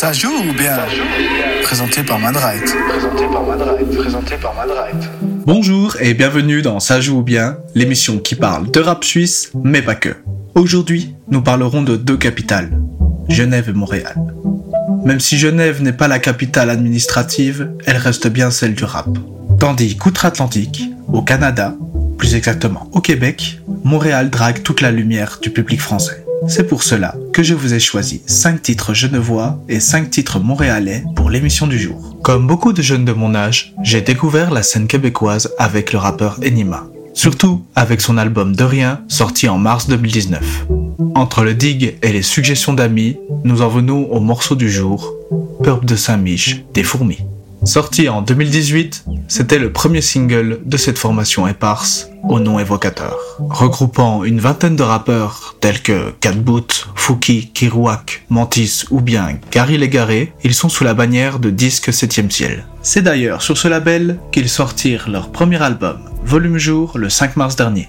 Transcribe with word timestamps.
Ça 0.00 0.14
joue 0.14 0.32
ou 0.48 0.54
bien 0.54 0.78
Présenté 1.62 2.02
par 2.02 2.18
Madright. 2.18 2.74
Présenté 2.88 3.26
par 3.30 3.44
Madright. 3.44 3.98
Présenté 3.98 4.36
par 4.38 4.54
Madright. 4.54 4.96
Bonjour 5.44 5.94
et 6.00 6.14
bienvenue 6.14 6.62
dans 6.62 6.80
Ça 6.80 7.02
joue 7.02 7.18
ou 7.18 7.22
bien, 7.22 7.58
l'émission 7.74 8.18
qui 8.18 8.34
parle 8.34 8.70
de 8.70 8.80
rap 8.80 9.04
suisse, 9.04 9.52
mais 9.62 9.82
pas 9.82 9.96
que. 9.96 10.16
Aujourd'hui, 10.54 11.14
nous 11.28 11.42
parlerons 11.42 11.82
de 11.82 11.96
deux 11.96 12.16
capitales, 12.16 12.70
Genève 13.28 13.68
et 13.68 13.74
Montréal. 13.74 14.16
Même 15.04 15.20
si 15.20 15.36
Genève 15.36 15.82
n'est 15.82 15.92
pas 15.92 16.08
la 16.08 16.18
capitale 16.18 16.70
administrative, 16.70 17.70
elle 17.84 17.98
reste 17.98 18.26
bien 18.26 18.50
celle 18.50 18.74
du 18.74 18.84
rap. 18.84 19.10
Tandis 19.58 19.98
qu'outre-Atlantique, 19.98 20.82
au 21.12 21.20
Canada, 21.20 21.74
plus 22.16 22.36
exactement 22.36 22.88
au 22.94 23.02
Québec, 23.02 23.60
Montréal 23.84 24.30
drague 24.30 24.62
toute 24.62 24.80
la 24.80 24.92
lumière 24.92 25.40
du 25.42 25.50
public 25.50 25.78
français. 25.78 26.19
C'est 26.48 26.66
pour 26.66 26.82
cela 26.82 27.14
que 27.32 27.42
je 27.42 27.54
vous 27.54 27.74
ai 27.74 27.80
choisi 27.80 28.22
5 28.26 28.62
titres 28.62 28.94
genevois 28.94 29.58
et 29.68 29.80
5 29.80 30.10
titres 30.10 30.40
montréalais 30.40 31.04
pour 31.14 31.30
l'émission 31.30 31.66
du 31.66 31.78
jour. 31.78 32.16
Comme 32.22 32.46
beaucoup 32.46 32.72
de 32.72 32.82
jeunes 32.82 33.04
de 33.04 33.12
mon 33.12 33.34
âge, 33.34 33.74
j'ai 33.82 34.00
découvert 34.00 34.50
la 34.50 34.62
scène 34.62 34.86
québécoise 34.86 35.50
avec 35.58 35.92
le 35.92 35.98
rappeur 35.98 36.38
Enima. 36.42 36.86
Surtout 37.12 37.64
avec 37.74 38.00
son 38.00 38.16
album 38.16 38.54
De 38.56 38.64
Rien, 38.64 39.02
sorti 39.08 39.48
en 39.48 39.58
mars 39.58 39.88
2019. 39.88 40.66
Entre 41.14 41.42
le 41.42 41.54
dig 41.54 41.96
et 42.02 42.12
les 42.12 42.22
suggestions 42.22 42.72
d'amis, 42.72 43.16
nous 43.44 43.62
en 43.62 43.68
venons 43.68 44.10
au 44.10 44.20
morceau 44.20 44.54
du 44.54 44.70
jour, 44.70 45.12
Purp 45.62 45.84
de 45.84 45.96
Saint-Mich, 45.96 46.64
des 46.72 46.82
fourmis. 46.82 47.18
Sorti 47.64 48.08
en 48.08 48.22
2018, 48.22 49.04
c'était 49.28 49.58
le 49.58 49.70
premier 49.70 50.00
single 50.00 50.60
de 50.64 50.76
cette 50.78 50.98
formation 50.98 51.46
éparse 51.46 52.08
au 52.28 52.40
nom 52.40 52.58
évocateur. 52.58 53.18
Regroupant 53.38 54.24
une 54.24 54.40
vingtaine 54.40 54.76
de 54.76 54.82
rappeurs 54.82 55.56
tels 55.60 55.82
que 55.82 56.10
Catboot, 56.20 56.88
Fouki, 56.94 57.50
Kirouak, 57.52 58.24
Mantis 58.30 58.84
ou 58.90 59.00
bien 59.00 59.38
Gary 59.52 59.76
Légaré, 59.76 60.32
ils 60.42 60.54
sont 60.54 60.70
sous 60.70 60.84
la 60.84 60.94
bannière 60.94 61.38
de 61.38 61.50
Disque 61.50 61.90
7ème 61.90 62.30
Ciel. 62.30 62.64
C'est 62.82 63.02
d'ailleurs 63.02 63.42
sur 63.42 63.58
ce 63.58 63.68
label 63.68 64.18
qu'ils 64.32 64.48
sortirent 64.48 65.10
leur 65.10 65.30
premier 65.30 65.62
album, 65.62 65.98
Volume 66.24 66.58
Jour, 66.58 66.96
le 66.96 67.10
5 67.10 67.36
mars 67.36 67.56
dernier. 67.56 67.88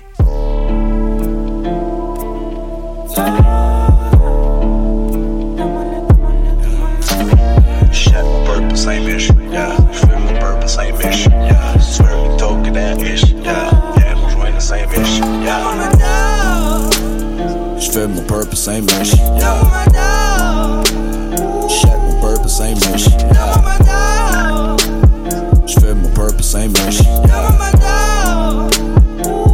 J'fais 17.91 18.07
mon 18.07 18.21
purpose 18.21 18.69
ain't 18.69 18.89
mission. 18.97 19.17
Yeah. 19.37 20.81
Shit, 21.67 21.97
mon 21.99 22.21
purpose 22.21 22.61
ain't 22.61 22.79
mission. 22.89 23.11
Yeah. 23.19 24.77
J'fais 25.67 25.93
mon 25.93 26.09
purpose 26.13 26.55
ain't 26.55 26.71
mission. 26.71 27.05
Yeah. 27.25 28.69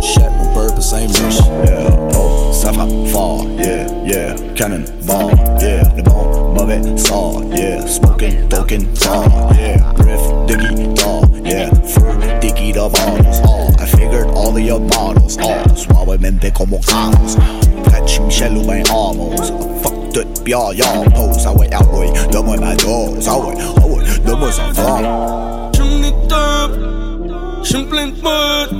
Shit, 0.01 0.31
mon 0.37 0.53
purpose 0.53 0.93
ain't 0.93 1.19
mission. 1.19 1.65
Yeah. 1.65 1.89
Oh, 2.13 2.51
ça 2.53 2.71
frappe 2.71 3.07
fort. 3.07 3.47
Yeah, 3.57 3.87
yeah. 4.05 4.35
Cannon 4.53 4.85
ball. 5.07 5.31
Yeah. 5.59 5.81
Le 5.95 6.03
bon, 6.03 6.53
mauvais 6.53 6.95
sort. 6.95 7.41
Yeah. 7.55 7.87
Smoking, 7.87 8.47
token, 8.49 8.85
tall. 8.93 9.25
Yeah. 9.57 9.81
Riff, 9.97 10.21
the 10.45 10.57
guitar. 10.57 11.23
Yeah. 11.43 11.71
Fur, 11.87 12.13
diggy 12.39 12.71
the 12.71 12.87
bottles. 12.87 13.41
Oh, 13.47 13.73
I 13.79 13.87
figured 13.87 14.27
all 14.27 14.55
of 14.55 14.61
your 14.61 14.79
bottles. 14.79 15.39
Oh, 15.41 15.63
suavemente 15.75 16.53
como 16.53 16.79
caos. 16.81 17.35
Tout, 20.47 20.53
pis 20.53 20.53
ah, 20.53 20.71
y'all 20.73 21.05
pose. 21.13 21.45
Ah 21.45 21.53
ouais, 21.53 21.69
ah 21.73 21.83
ouais, 21.95 22.11
donne-moi 22.31 22.57
ma 22.57 22.75
dose. 22.75 23.27
Ah 23.27 23.37
ouais, 23.37 23.53
ah 23.77 23.85
ouais, 23.85 24.03
donne-moi 24.25 24.51
ça 24.51 24.63
fort. 24.73 25.71
J'me 25.73 26.01
n'ai 26.01 26.11
top, 26.27 26.71
j'me 27.63 27.85
plein 27.85 28.07
de 28.07 28.13
potes. 28.13 28.73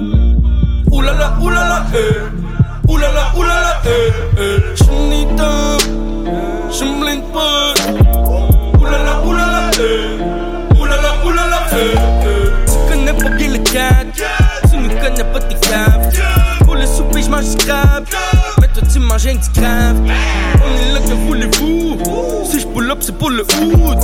Oulala, 0.92 1.38
oulala, 1.42 1.86
eh. 1.94 2.92
Oulala, 2.92 3.34
oulala, 3.38 3.82
eh, 3.86 4.12
eh. 4.40 4.76
J'me 4.76 5.10
n'ai 5.10 5.28
top, 5.36 5.82
j'me 6.72 7.00
plein 7.02 7.16
de 7.16 7.22
potes. 7.34 8.80
Oulala, 8.80 9.22
oulala, 9.26 9.70
eh. 9.80 10.80
Oulala, 10.80 11.12
oulala, 11.26 11.60
eh, 11.74 11.76
eh. 11.76 12.66
Tu 12.66 12.92
connais 12.92 13.14
pas 13.14 13.30
bien 13.36 13.50
le 13.50 13.60
cadre, 13.60 14.12
tu 14.70 14.78
ne 14.78 14.88
connais 14.90 15.32
pas 15.32 15.40
tes 15.40 15.68
caves. 15.68 16.14
Pour 16.66 16.76
le 16.76 16.86
souper, 16.86 17.22
j'mange 17.24 17.56
du 17.56 17.66
crab. 17.66 18.06
Mais 19.18 19.24
toi, 19.24 19.26
tu 19.26 19.26
manges 19.26 19.28
un 19.28 19.36
petit 19.38 19.50
crabe. 19.60 19.98
On 20.64 20.78
est 20.78 20.94
là, 20.94 21.00
que 21.00 21.14
voulez-vous? 21.14 22.46
Si 22.46 22.60
j'pull 22.60 22.92
up, 22.92 22.98
c'est 23.02 23.18
pour 23.18 23.30
le 23.30 23.42
hood. 23.44 23.98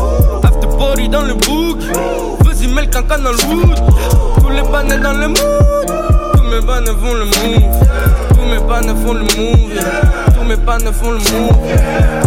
After 0.43 0.67
party 0.77 1.09
dans 1.09 1.21
le 1.21 1.33
book. 1.35 1.79
Vas-y, 2.43 2.67
mets 2.67 2.81
le 2.81 2.87
cancan 2.87 3.21
dans 3.23 3.31
le 3.31 3.37
wood. 3.47 3.75
Tous 4.39 4.49
les 4.49 4.61
bannets 4.63 4.97
dans 4.97 5.13
le 5.13 5.27
mood. 5.27 5.37
Tous 6.35 6.43
mes 6.43 6.61
bannets 6.65 6.91
font 6.91 7.13
le 7.13 7.25
move. 7.25 7.85
Tous 8.29 8.45
mes 8.49 8.59
bannets 8.67 8.95
font 9.05 9.13
le 9.13 9.21
move. 9.21 9.83
Tous 10.35 10.43
mes 10.45 10.55
bannets 10.55 10.91
font 10.91 11.11
le 11.11 11.17
move. 11.17 11.57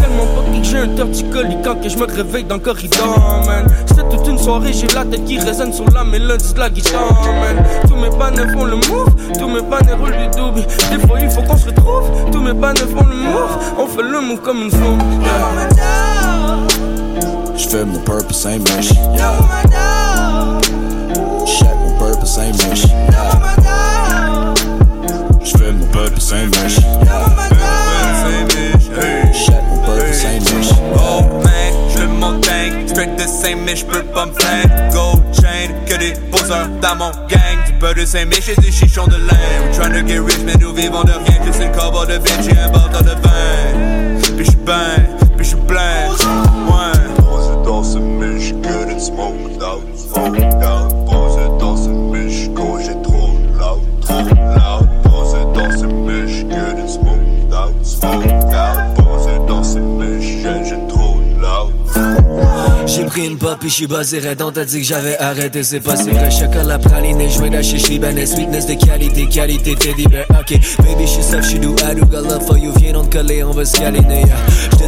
Tellement 0.01 0.27
pas 0.35 0.59
que 0.59 0.65
j'ai 0.65 0.79
un 0.79 0.89
torticolis 0.89 1.59
quand 1.65 1.81
que 1.81 1.89
je 1.89 1.97
me 1.99 2.07
réveille 2.07 2.45
dans 2.45 2.57
le 2.57 2.61
corridor, 2.61 3.45
man. 3.47 3.67
C'est 3.95 4.09
toute 4.09 4.27
une 4.27 4.39
soirée, 4.39 4.73
j'ai 4.73 4.87
la 4.89 5.05
tête 5.05 5.25
qui 5.25 5.39
résonne 5.39 5.73
sur 5.73 5.85
la 5.91 6.05
mélodie 6.05 6.53
de 6.55 6.59
la 6.59 6.71
guitare, 6.71 7.23
man. 7.41 7.65
Tous 7.89 7.97
mes 7.97 8.11
bannets 8.11 8.53
font 8.53 8.65
le 8.65 8.77
move. 8.77 9.15
Tous 9.39 9.49
mes 9.49 9.61
bannets 9.63 9.95
roulent 9.95 10.17
du 10.17 10.29
double. 10.37 10.67
Des 10.91 11.07
fois, 11.07 11.21
il 11.21 11.31
faut 11.31 11.43
qu'on 11.43 11.57
se 11.57 11.67
retrouve. 11.67 12.11
Tous 12.47 12.53
mes 12.53 12.61
bannets 12.61 12.81
font 12.81 13.05
le 13.05 13.17
move. 13.17 13.59
On 13.77 13.87
fait 13.89 14.03
le 14.03 14.21
move 14.21 14.41
comme 14.41 14.63
une 14.63 14.71
femme. 14.71 15.01
J'fais 17.57 17.85
mon 17.85 17.99
purpose 17.99 18.47
ain't 18.47 18.61
mission. 18.77 18.95
Shit, 21.45 21.75
mon 21.75 21.99
purpose 21.99 22.39
ain't 22.39 22.71
mission. 22.71 22.89
J'fais 25.43 25.73
mon 25.73 25.87
purpose 25.87 26.33
ain't 26.33 26.63
mission. 26.63 26.83
Shit, 29.33 29.63
mon 29.69 29.79
purpose 29.85 30.25
ain't 30.25 30.57
mission. 30.57 30.77
Oh 30.95 31.23
man, 31.43 31.73
je 31.93 31.99
le 32.03 32.09
montagne, 32.09 32.87
straight 32.87 33.17
de 33.17 33.23
Saint-Mich, 33.23 33.81
j'peux 33.81 34.05
pas 34.05 34.27
me. 34.27 34.33
Gold 34.93 35.25
chain, 35.35 35.66
que 35.87 35.97
des 35.97 36.13
poseurs 36.31 36.69
dans 36.83 36.97
mon 36.97 37.11
gang. 37.29 37.65
Du 37.67 37.73
peu 37.75 37.95
de 37.95 38.05
Saint-Mich 38.05 38.49
et 38.49 38.61
du 38.61 38.71
chichon 38.73 39.07
de 39.07 39.17
lin. 39.17 39.39
We 39.67 39.77
tryna 39.77 40.07
get 40.07 40.19
rich, 40.19 40.41
mais 40.45 40.55
nous 40.61 40.75
vivons 40.75 41.05
de 41.05 41.13
rien. 41.13 41.41
Je 41.47 41.53
sais 41.53 41.67
le 41.67 42.07
de 42.07 42.29
Vinci, 42.29 42.51
un 42.59 42.69
bordel 42.69 43.05
de 43.05 43.11
vin. 43.23 44.37
Puis 44.37 44.45
j'suis 44.45 44.57
ben, 44.65 45.06
Et 63.47 63.69
j'suis 63.69 63.87
basé 63.87 64.19
raide. 64.19 64.43
On 64.43 64.51
t'a 64.51 64.65
dit 64.65 64.81
que 64.81 64.87
j'avais 64.87 65.17
arrêté, 65.19 65.63
c'est 65.63 65.79
pas 65.79 65.95
si 65.95 66.11
vrai. 66.11 66.31
Chocolat 66.31 66.79
praliné, 66.79 67.29
j'vais 67.29 67.49
d'acheter 67.49 67.79
Shiban 67.79 68.17
et 68.17 68.27
sweetness 68.27 68.67
de 68.67 68.75
qualité, 68.75 69.29
qualité 69.29 69.77
teddy 69.77 70.07
bear. 70.09 70.27
Ok, 70.31 70.59
baby 70.79 71.07
j'suis 71.07 71.23
soft, 71.23 71.45
j'suis 71.45 71.61
doux, 71.61 71.77
I 71.79 71.95
do 71.95 72.05
got 72.07 72.23
love 72.23 72.45
for 72.45 72.59
you. 72.59 72.73
Viens 72.77 72.95
donc 72.95 73.11
te 73.11 73.19
coller, 73.19 73.45
on 73.45 73.53
va 73.53 73.65
se 73.65 73.79
câliner 73.79 74.23
yeah. 74.27 74.86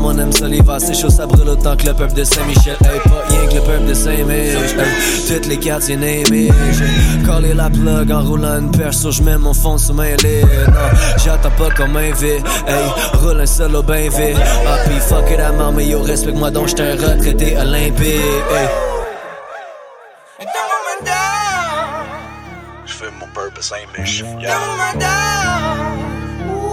J'te 0.00 0.06
dis 0.06 0.06
qu'ensemble 0.06 0.06
on 0.06 0.18
aime 0.18 0.32
ça 0.32 0.48
l'hiver 0.48 0.76
C'est 0.80 0.94
chaud, 0.94 1.10
ça 1.10 1.26
brûle 1.26 1.48
autant 1.48 1.76
que 1.76 1.86
le 1.86 1.94
peuple 1.94 2.14
de 2.14 2.24
Saint-Michel 2.24 2.76
Hey, 2.84 3.00
pas 3.04 3.22
rien 3.28 3.46
que 3.48 3.54
le 3.54 3.60
peuple 3.60 3.86
de 3.86 3.94
Saint-Mich 3.94 4.28
hey, 4.28 5.28
Toutes 5.28 5.46
les 5.46 5.58
quartiers 5.58 5.96
navy 5.96 6.50
J'ai 6.72 7.26
collé 7.26 7.54
la 7.54 7.70
plug 7.70 8.10
en 8.10 8.22
roulant 8.22 8.58
une 8.58 8.70
perche 8.70 8.96
Sur 8.96 9.12
j'mets 9.12 9.38
mon 9.38 9.54
fond 9.54 9.78
sous 9.78 9.92
main 9.92 10.16
Non, 10.22 10.72
j'attends 11.24 11.50
pas 11.50 11.70
qu'on 11.70 11.88
m'invite 11.88 12.44
Hey, 12.66 13.20
roule 13.22 13.40
un 13.40 13.46
solo 13.46 13.82
ben 13.82 14.08
vite 14.10 14.36
Ah 14.66 14.78
pis 14.88 15.00
fuck 15.00 15.30
it, 15.30 15.38
I'm 15.38 15.74
mais 15.74 15.86
yo 15.86 16.02
respecte-moi 16.02 16.50
donc 16.50 16.68
j't'ai 16.68 16.82
un 16.82 16.96
retraité 16.96 17.56
olympique 17.56 18.06
hey. 18.06 18.68
J'fais 22.86 23.10
mon 23.18 23.26
purpose 23.28 23.72
ain't 23.72 23.98
mission. 23.98 24.38
Yeah. 24.40 24.58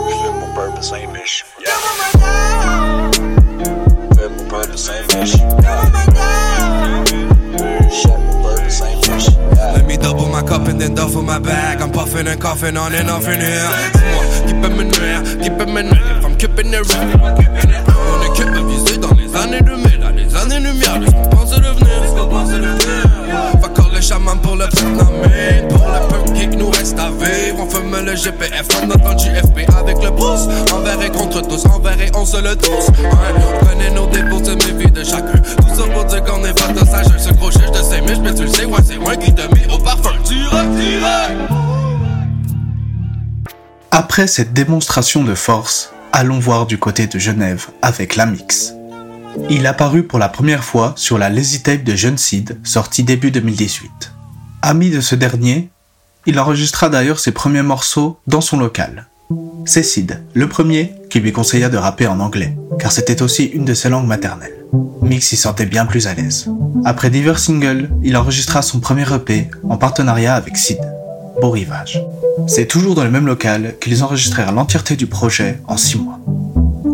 J'fais 0.10 0.32
mon 0.32 0.54
purpose 0.54 0.92
ain't 0.92 1.14
mission. 1.14 1.46
Yeah. 1.60 2.97
Double 10.08 10.30
my 10.30 10.44
cup 10.44 10.68
and 10.68 10.80
then 10.80 10.94
my 11.26 11.40
bag. 11.40 11.82
I'm 11.82 11.92
puffing 11.92 12.28
and 12.28 12.40
coughing 12.40 12.78
on 12.78 12.94
and 12.94 13.10
off 13.10 13.28
in 13.28 13.42
here. 13.42 13.70
On 17.98 18.22
est 18.22 18.38
capable 18.38 18.68
visé 18.70 18.98
dans 19.00 19.14
les 19.16 19.36
années 19.36 19.62
2000, 19.62 20.00
dans 20.00 20.10
les 20.12 20.36
années 20.36 20.60
lumière. 20.60 21.00
Qu'on 21.12 21.28
pense 21.36 21.50
devenir? 21.50 23.07
Va 23.62 23.70
call 23.70 23.94
le 23.94 24.02
chaman 24.02 24.40
pour 24.40 24.56
le 24.56 24.66
Vietnamien. 24.66 25.68
Pour 25.70 25.88
le 25.88 26.08
peu 26.08 26.34
qui 26.34 26.48
nous 26.48 26.70
reste 26.70 26.98
à 27.00 27.10
vivre. 27.10 27.60
On 27.60 27.70
fume 27.70 28.06
le 28.06 28.16
GPF 28.16 28.68
dans 28.88 29.12
le 29.12 29.18
JFP 29.18 29.70
avec 29.78 30.04
le 30.04 30.12
pouce. 30.12 30.48
Envers 30.74 31.02
et 31.02 31.10
contre 31.10 31.42
tous 31.42 31.66
envers 31.66 32.00
et 32.02 32.12
on 32.16 32.26
se 32.26 32.38
le 32.38 32.56
tous. 32.56 32.90
Ouais, 33.00 33.62
on 33.62 33.66
connaît 33.66 33.92
nos 33.92 34.08
défauts, 34.08 34.42
c'est 34.44 34.56
mes 34.56 34.84
vies 34.84 34.92
de 34.92 35.04
chacun. 35.04 35.38
Tout 35.38 35.76
ça 35.76 35.84
pour 35.94 36.06
dire 36.06 36.24
qu'on 36.24 36.44
est 36.44 36.54
de 36.54 36.86
sage. 36.86 37.06
Ce 37.18 37.34
gros 37.34 37.52
chiche 37.52 37.72
de 37.72 37.84
ses 37.84 38.02
miches, 38.02 38.20
mais 38.24 38.34
tu 38.34 38.44
le 38.44 38.50
sais, 38.50 38.66
ouais, 38.66 38.80
c'est 38.86 38.98
moi 38.98 39.16
qui 39.16 39.34
te 39.34 39.42
mis 39.56 39.74
au 39.74 39.78
parfum. 39.78 40.12
Direct, 40.24 40.70
direct. 40.76 41.52
Après 43.92 44.28
cette 44.28 44.54
démonstration 44.54 45.24
de 45.24 45.34
force, 45.34 45.92
allons 46.12 46.40
voir 46.40 46.66
du 46.66 46.78
côté 46.78 47.08
de 47.08 47.18
Genève 47.18 47.68
avec 47.82 48.16
l'Amix. 48.16 48.77
Il 49.50 49.66
apparut 49.66 50.04
pour 50.04 50.20
la 50.20 50.30
première 50.30 50.64
fois 50.64 50.94
sur 50.96 51.18
la 51.18 51.30
Lazy 51.30 51.62
Tape 51.64 51.84
de 51.84 51.96
Jeune 51.96 52.18
Sid, 52.18 52.58
sortie 52.64 53.04
début 53.04 53.32
2018. 53.32 54.12
Ami 54.62 54.90
de 54.90 55.02
ce 55.02 55.16
dernier, 55.16 55.70
il 56.26 56.40
enregistra 56.40 56.90
d'ailleurs 56.90 57.20
ses 57.20 57.32
premiers 57.32 57.62
morceaux 57.62 58.20
dans 58.28 58.42
son 58.42 58.58
local. 58.58 59.08
C'est 59.66 59.84
Sid, 59.84 60.22
le 60.34 60.50
premier, 60.50 60.94
qui 61.10 61.20
lui 61.20 61.32
conseilla 61.32 61.70
de 61.70 61.78
rapper 61.78 62.08
en 62.08 62.20
anglais, 62.20 62.58
car 62.80 62.92
c'était 62.92 63.22
aussi 63.22 63.46
une 63.46 63.66
de 63.66 63.74
ses 63.74 63.90
langues 63.90 64.08
maternelles. 64.08 64.66
Mix 65.02 65.32
y 65.32 65.38
sentait 65.38 65.66
bien 65.66 65.86
plus 65.86 66.08
à 66.08 66.14
l'aise. 66.14 66.50
Après 66.84 67.10
divers 67.10 67.40
singles, 67.40 67.90
il 68.04 68.18
enregistra 68.18 68.62
son 68.62 68.80
premier 68.80 69.06
EP 69.14 69.50
en 69.64 69.78
partenariat 69.78 70.36
avec 70.36 70.58
Sid, 70.58 70.80
Beau 71.42 71.52
Rivage. 71.52 72.04
C'est 72.48 72.66
toujours 72.66 72.96
dans 72.96 73.04
le 73.04 73.12
même 73.12 73.28
local 73.28 73.76
qu'ils 73.80 74.04
enregistrèrent 74.04 74.52
l'entièreté 74.52 74.96
du 74.96 75.08
projet 75.08 75.60
en 75.68 75.78
6 75.78 75.98
mois. 76.00 76.20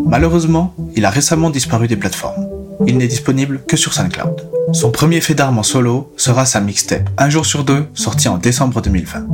Malheureusement, 0.06 0.74
il 0.94 1.04
a 1.04 1.10
récemment 1.10 1.50
disparu 1.50 1.88
des 1.88 1.96
plateformes. 1.96 2.46
Il 2.86 2.98
n'est 2.98 3.06
disponible 3.06 3.62
que 3.66 3.76
sur 3.76 3.94
SoundCloud. 3.94 4.48
Son 4.72 4.90
premier 4.90 5.20
fait 5.20 5.34
d'armes 5.34 5.58
en 5.58 5.62
solo 5.62 6.12
sera 6.16 6.46
sa 6.46 6.60
mixtape 6.60 7.08
Un 7.18 7.30
jour 7.30 7.46
sur 7.46 7.64
deux, 7.64 7.86
sorti 7.94 8.28
en 8.28 8.38
décembre 8.38 8.82
2020. 8.82 9.26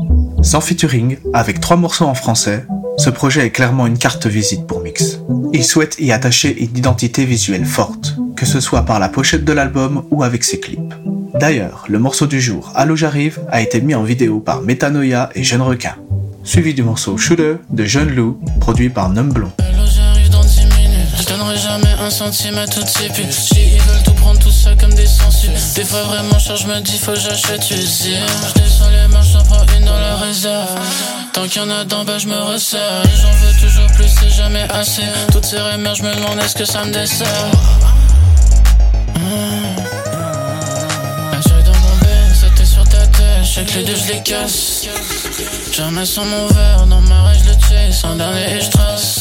Sans 0.43 0.61
featuring, 0.61 1.19
avec 1.33 1.61
trois 1.61 1.77
morceaux 1.77 2.07
en 2.07 2.15
français, 2.15 2.65
ce 2.97 3.11
projet 3.11 3.47
est 3.47 3.51
clairement 3.51 3.87
une 3.87 3.99
carte 3.99 4.27
visite 4.27 4.67
pour 4.67 4.81
Mix. 4.81 5.21
Il 5.53 5.65
souhaite 5.65 5.97
y 5.99 6.13
attacher 6.13 6.63
une 6.63 6.77
identité 6.77 7.25
visuelle 7.25 7.65
forte, 7.65 8.17
que 8.37 8.47
ce 8.47 8.61
soit 8.61 8.83
par 8.83 8.99
la 8.99 9.09
pochette 9.09 9.45
de 9.45 9.53
l'album 9.53 10.05
ou 10.11 10.23
avec 10.23 10.45
ses 10.45 10.61
clips. 10.61 10.95
D'ailleurs, 11.39 11.87
le 11.89 11.99
morceau 11.99 12.27
du 12.27 12.41
jour, 12.41 12.71
Allo 12.75 12.97
j'arrive, 12.97 13.41
a 13.51 13.63
été 13.63 13.81
mis 13.81 13.95
en 13.95 14.03
vidéo 14.03 14.41
par 14.41 14.61
Metanoia 14.61 15.31
et 15.35 15.43
Jeune 15.43 15.63
Requin, 15.63 15.97
suivi 16.45 16.75
du 16.75 16.83
morceau 16.83 17.17
Shooter 17.17 17.55
de 17.71 17.85
Jeune 17.85 18.15
Lou, 18.15 18.39
produit 18.61 18.91
par 18.91 19.09
Numblon. 19.09 19.51
Jamais 21.71 21.95
un 22.01 22.11
centime 22.11 22.59
à 22.59 22.67
toutes 22.67 22.89
ces 22.89 23.09
putes. 23.11 23.33
Si 23.33 23.55
ils 23.75 23.81
veulent 23.83 24.03
tout 24.03 24.15
prendre 24.15 24.41
tout 24.41 24.51
ça 24.51 24.75
comme 24.75 24.93
des 24.93 25.07
sensus. 25.07 25.75
Des 25.75 25.85
fois 25.85 26.03
vraiment 26.03 26.39
cher, 26.39 26.57
je 26.57 26.67
me 26.67 26.81
dis 26.81 26.99
faut 26.99 27.13
que 27.13 27.21
j'achète 27.21 27.71
usine. 27.71 28.27
Je 28.49 28.61
descends 28.61 28.91
les 28.91 29.07
marches, 29.09 29.29
j'en 29.33 29.45
prends 29.45 29.65
une 29.77 29.85
dans 29.85 29.99
la 29.99 30.17
réserve. 30.17 30.69
Tant 31.33 31.47
qu'il 31.47 31.63
y 31.63 31.65
en 31.65 31.71
a 31.71 31.85
d'en 31.85 32.05
bas, 32.05 32.19
je 32.19 32.27
me 32.27 32.41
resserre. 32.53 33.03
J'en 33.23 33.31
veux 33.31 33.55
toujours 33.61 33.87
plus, 33.95 34.09
c'est 34.09 34.31
jamais 34.31 34.67
assez. 34.71 35.05
Toutes 35.31 35.45
ces 35.45 35.61
remères, 35.61 35.95
je 35.95 36.03
me 36.03 36.13
demande 36.13 36.41
est-ce 36.41 36.57
que 36.57 36.65
ça 36.65 36.85
me 36.85 36.93
dessert? 36.93 37.27
La 41.33 41.41
joie 41.41 41.63
dans 41.65 41.79
mon 41.85 41.97
bec, 42.03 42.35
c'était 42.35 42.65
sur 42.65 42.83
ta 42.89 43.07
tête. 43.07 43.45
Je 43.45 43.49
sais 43.49 43.65
que 43.65 43.79
les 43.79 43.85
deux, 43.85 43.95
je 43.95 44.13
les 44.13 44.23
casse. 44.23 44.87
Jamais 45.73 46.05
sans 46.05 46.25
mon 46.25 46.47
verre, 46.49 46.85
dans 46.87 47.01
ma 47.03 47.23
rage, 47.23 47.39
je 47.45 47.51
le 47.51 47.57
chase. 47.61 48.05
En 48.05 48.17
dernier, 48.17 48.57
et 48.57 48.61
je 48.61 48.71
trace. 48.71 49.20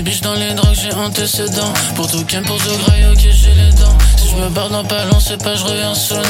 Les 0.00 0.04
biches, 0.10 0.22
dans 0.22 0.34
les 0.34 0.54
drogues, 0.54 0.78
j'ai 0.80 0.94
antécédent. 0.94 1.72
Pour 1.94 2.10
tout 2.10 2.24
ken, 2.24 2.42
pour 2.44 2.56
tout 2.56 2.76
graille, 2.86 3.04
ok, 3.12 3.18
j'ai 3.18 3.52
les 3.54 3.70
dents. 3.72 3.98
Si 4.16 4.30
je 4.30 4.36
me 4.36 4.48
barre 4.48 4.70
dans 4.70 4.84
pas 4.84 5.04
long, 5.04 5.20
c'est 5.20 5.36
pas, 5.36 5.54
je 5.54 5.64
reviens 5.64 5.94
seul. 5.94 6.24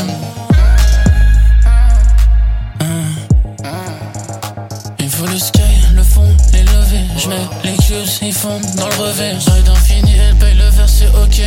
Il 4.99 5.09
faut 5.09 5.27
le 5.27 5.39
sky, 5.39 5.61
le 5.95 6.03
fond, 6.03 6.27
les 6.53 6.65
levées. 6.65 7.07
Je 7.17 7.29
mets 7.29 7.47
les 7.63 7.77
cues, 7.77 8.11
ils 8.23 8.33
fondent 8.33 8.67
dans 8.77 8.89
le 8.89 8.97
revers. 8.97 9.39
J'arrive 9.39 9.65
d'infini, 9.65 10.17
elle 10.19 10.35
paye 10.37 10.55
le 10.55 10.69
verre, 10.71 10.89
c'est 10.89 11.09
ok. 11.09 11.41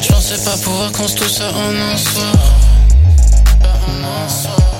Je 0.00 0.08
pensais 0.08 0.42
pas 0.44 0.56
pouvoir 0.56 0.90
construire 0.92 1.30
ça 1.30 1.50
en 1.50 1.92
un 1.92 1.96
soir. 1.98 2.32
Et 3.60 4.71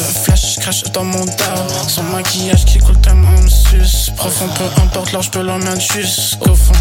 flash, 0.00 0.54
je 0.54 0.60
crache 0.60 0.82
dans 0.92 1.04
mon 1.04 1.24
tas. 1.26 1.66
Son 1.88 2.02
maquillage 2.04 2.64
qui 2.64 2.78
coule 2.78 3.00
tellement 3.00 3.30
me 3.30 3.48
suce. 3.48 4.10
Profond, 4.16 4.48
peu 4.48 4.82
importe 4.82 5.12
l'heure, 5.12 5.22
je 5.22 5.30
peux 5.30 5.42
l'emmener 5.42 5.78
jusqu'au 5.80 6.54
fond. 6.54 6.72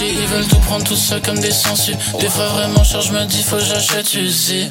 Ils 0.00 0.26
veulent 0.28 0.46
tout 0.46 0.58
prendre 0.60 0.84
tout 0.84 0.96
ça 0.96 1.20
comme 1.20 1.38
des 1.38 1.50
sensus 1.50 1.96
Des 2.20 2.28
fois 2.28 2.46
vraiment 2.48 2.84
cher 2.84 3.00
je 3.00 3.12
me 3.12 3.24
dis 3.24 3.42
faut 3.42 3.58
j'achète 3.58 4.14
usine 4.14 4.68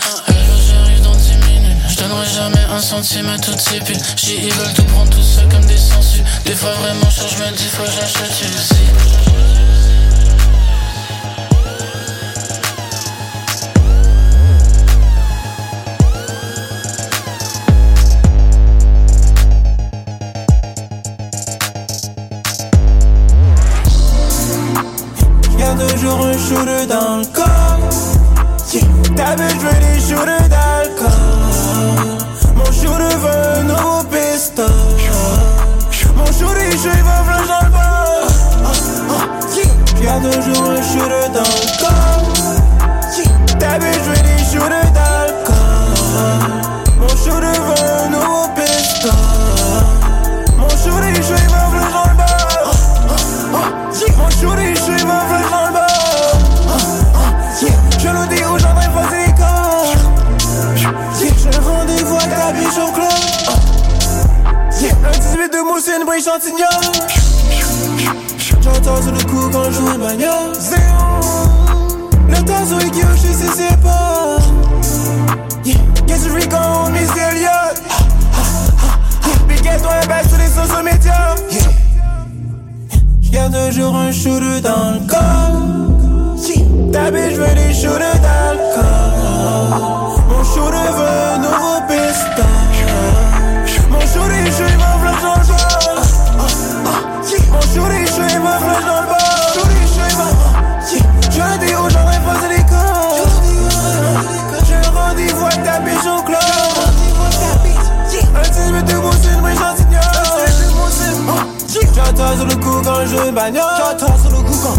j'arrive 0.67 1.01
dans 1.01 1.15
10 1.15 1.31
minutes 1.49 1.77
Je 1.89 1.95
donnerai 1.97 2.25
jamais 2.27 2.63
un 2.71 2.79
centime 2.79 3.27
à 3.29 3.37
toutes 3.39 3.59
ces 3.59 3.79
putes 3.79 4.03
Si 4.17 4.35
ils 4.35 4.53
veulent 4.53 4.73
tout 4.73 4.83
prendre 4.83 5.09
tout 5.09 5.23
ça 5.23 5.41
comme 5.51 5.65
des 5.65 5.77
sensus 5.77 6.21
Des 6.45 6.53
fois 6.53 6.71
vraiment 6.73 7.09
cher 7.09 7.27
je 7.27 7.37
me 7.43 7.57
dis 7.57 7.65
faut 7.65 7.85
j'achète 7.85 8.41
usine 8.41 9.44
bitch 29.35 29.59
veut 29.59 29.79
des 29.79 29.99
shooters 29.99 30.49
d'alcool. 30.49 31.11
Mon 32.55 32.65
shooter 32.65 33.15
veut 33.17 33.59
un 33.59 33.63
nouveau 33.63 34.03
pistolet. 34.03 34.69
Mon 36.15 36.25
shooter, 36.27 36.69
il 36.71 37.03
va 37.03 37.23
flash 37.23 37.47
dans 37.47 37.63
le 37.65 37.71
bas. 37.71 37.85
Y'a 40.01 40.17
toujours 40.19 40.69
un 40.69 40.81
shooter 40.81 41.27
dans 41.33 41.41
le 41.41 41.67
corps. 41.79 42.33
Ta 43.59 43.71
bitch 43.79 44.03
veut 44.05 44.23
des 44.23 44.41
shooters 44.51 44.91
d'alcool. 44.93 45.55
Mon 46.99 47.09
shooter 47.09 47.59
veut 47.67 47.84
chantignon. 66.21 66.65
J'entends 68.61 69.01
sur 69.01 69.11
le 69.11 69.23
coup 69.23 69.49
quand 69.51 69.65
je 69.65 69.71
joue 69.71 69.91
une 69.93 70.01
bagnole. 70.01 70.53
Le 72.27 72.43
temps 72.43 72.65
sur 72.65 72.77
les 72.77 72.89
Kyoshi, 72.89 73.33
c'est 73.33 73.51
ses 73.51 73.75
pas. 73.77 74.37
Qu'est-ce 76.07 76.27
que 76.27 76.41
je 76.41 76.47
quand 76.47 76.89
Miss 76.89 77.09
Elliott? 77.11 77.81
Piquet-toi 79.47 79.91
un 80.03 80.07
bac 80.07 80.25
sur 80.27 80.37
les 80.37 80.47
sociaux 80.47 80.83
médias? 80.83 81.35
Y'a 83.31 83.49
toujours 83.49 83.95
un 83.95 84.11
shooter 84.11 84.61
dans 84.61 84.91
le 84.93 84.99
corps. 85.07 85.61
Ta 86.93 87.11
bitch 87.11 87.35
veut 87.35 87.55
des 87.55 87.73
shooters 87.73 88.19
d'alcool. 88.21 88.85
Mon 90.29 90.43
shooter 90.43 90.89
veut 90.95 91.17
un 91.33 91.37
nouveau 91.39 91.81
pistolet. 91.87 92.47
Mon 93.89 93.99
shooter, 93.99 94.45
je 94.45 94.51
suis 94.51 94.77
je 98.45 98.51
ma 98.51 98.57
flash 98.59 98.85
dans 98.85 99.01
le 99.01 99.07
bas. 99.07 99.17
Je 101.31 101.65
dis 101.65 101.75
aux 101.75 101.89
gens 101.89 102.05
d'imposer 102.05 102.49
les 102.49 102.63
un 104.75 104.89
rendez-vous 104.91 105.45
avec 105.45 105.63
ta 105.63 105.79
au 105.79 106.21
club. 106.23 106.39
Un 108.35 108.41
18 108.41 108.83
de 108.83 108.95
mousse, 108.95 109.25
une 109.33 109.41
brique 109.41 109.59
chantignon. 109.59 109.99
J'entends 111.95 112.35
sur 112.35 112.45
le 112.45 112.55
coup 112.55 112.81
quand 112.83 113.05
je 113.05 113.31
bagnole. 113.31 113.63
Sur 114.21 114.31
le 114.31 114.37
coup 114.43 114.59
quand. 114.63 114.77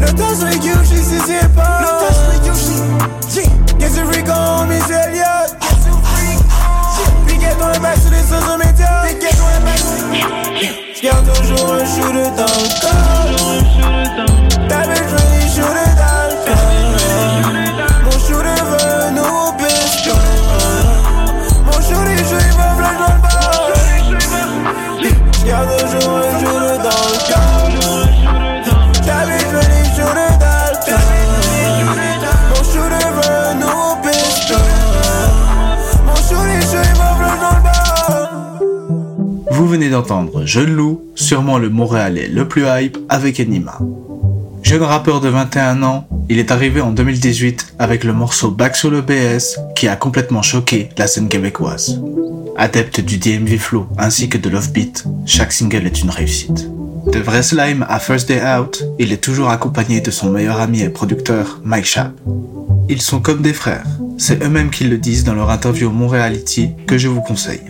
Le 0.00 0.12
temps 0.12 0.34
sur 0.36 0.46
les 0.46 0.58
Kyushi, 0.58 1.02
si 1.02 1.18
c'est 1.26 1.48
pas. 1.54 1.80
Le 1.80 1.86
temps 1.86 2.14
sur 2.14 2.26
les 2.32 2.40
Kyushi. 2.48 2.76
Miss 4.68 4.90
Elliott? 4.90 5.56
Dans 7.58 7.68
le 7.68 7.78
bac 7.78 7.96
sur 7.98 8.10
les 8.10 8.18
sociaux 8.18 8.58
médias. 8.58 9.02
Piquet 9.06 9.34
dans 9.36 9.48
le 9.48 9.60
bac. 9.64 9.80
J'garde 11.00 11.26
toujours 11.34 11.72
un 11.72 11.84
shooter 11.84 12.30
dans 12.36 12.44
le 12.44 12.68
corps. 12.80 13.36
Ta 14.68 14.78
bitch 14.86 15.10
veut 15.10 15.28
des 15.32 15.48
shooters 15.48 15.94
d'alcool. 15.96 16.76
Mon 18.04 18.10
shooter 18.10 18.60
veut 18.62 18.88
un 19.02 19.10
nouveau 19.12 19.48
pistolet. 19.58 20.40
Mon 21.64 21.78
je 21.80 21.84
suis 22.24 22.52
ma 22.56 22.68
flash 22.76 22.98
dans 22.98 23.12
le 23.14 23.20
bas. 23.22 23.50
Y'a 25.46 25.60
toujours 25.64 26.16
un 26.16 26.20
shooter 26.40 26.65
Jeune 40.44 40.74
Loup, 40.74 41.02
sûrement 41.14 41.58
le 41.58 41.70
Montréalais 41.70 42.28
le 42.28 42.46
plus 42.46 42.64
hype 42.66 42.98
avec 43.08 43.40
Enima. 43.40 43.78
Jeune 44.62 44.82
rappeur 44.82 45.20
de 45.20 45.28
21 45.28 45.82
ans, 45.84 46.08
il 46.28 46.38
est 46.38 46.50
arrivé 46.50 46.80
en 46.80 46.90
2018 46.90 47.74
avec 47.78 48.04
le 48.04 48.12
morceau 48.12 48.50
Back 48.50 48.76
sur 48.76 48.90
le 48.90 49.00
BS 49.00 49.58
qui 49.74 49.86
a 49.88 49.96
complètement 49.96 50.42
choqué 50.42 50.88
la 50.98 51.06
scène 51.06 51.28
québécoise. 51.28 52.00
Adepte 52.56 53.00
du 53.00 53.18
DMV 53.18 53.58
Flow 53.58 53.86
ainsi 53.96 54.28
que 54.28 54.38
de 54.38 54.48
Love 54.48 54.72
Beat, 54.72 55.04
chaque 55.24 55.52
single 55.52 55.86
est 55.86 56.02
une 56.02 56.10
réussite. 56.10 56.68
De 57.12 57.20
vrai 57.20 57.42
slime 57.42 57.86
à 57.88 58.00
First 58.00 58.28
Day 58.28 58.42
Out, 58.42 58.84
il 58.98 59.12
est 59.12 59.22
toujours 59.22 59.50
accompagné 59.50 60.00
de 60.00 60.10
son 60.10 60.30
meilleur 60.30 60.60
ami 60.60 60.80
et 60.82 60.88
producteur, 60.88 61.60
Mike 61.62 61.86
Schaap. 61.86 62.12
Ils 62.88 63.02
sont 63.02 63.20
comme 63.20 63.42
des 63.42 63.52
frères, 63.52 63.86
c'est 64.16 64.42
eux-mêmes 64.44 64.70
qui 64.70 64.84
le 64.84 64.96
disent 64.96 65.24
dans 65.24 65.34
leur 65.34 65.50
interview 65.50 65.88
au 65.88 65.92
Montreality 65.92 66.70
que 66.86 66.98
je 66.98 67.08
vous 67.08 67.20
conseille. 67.20 67.62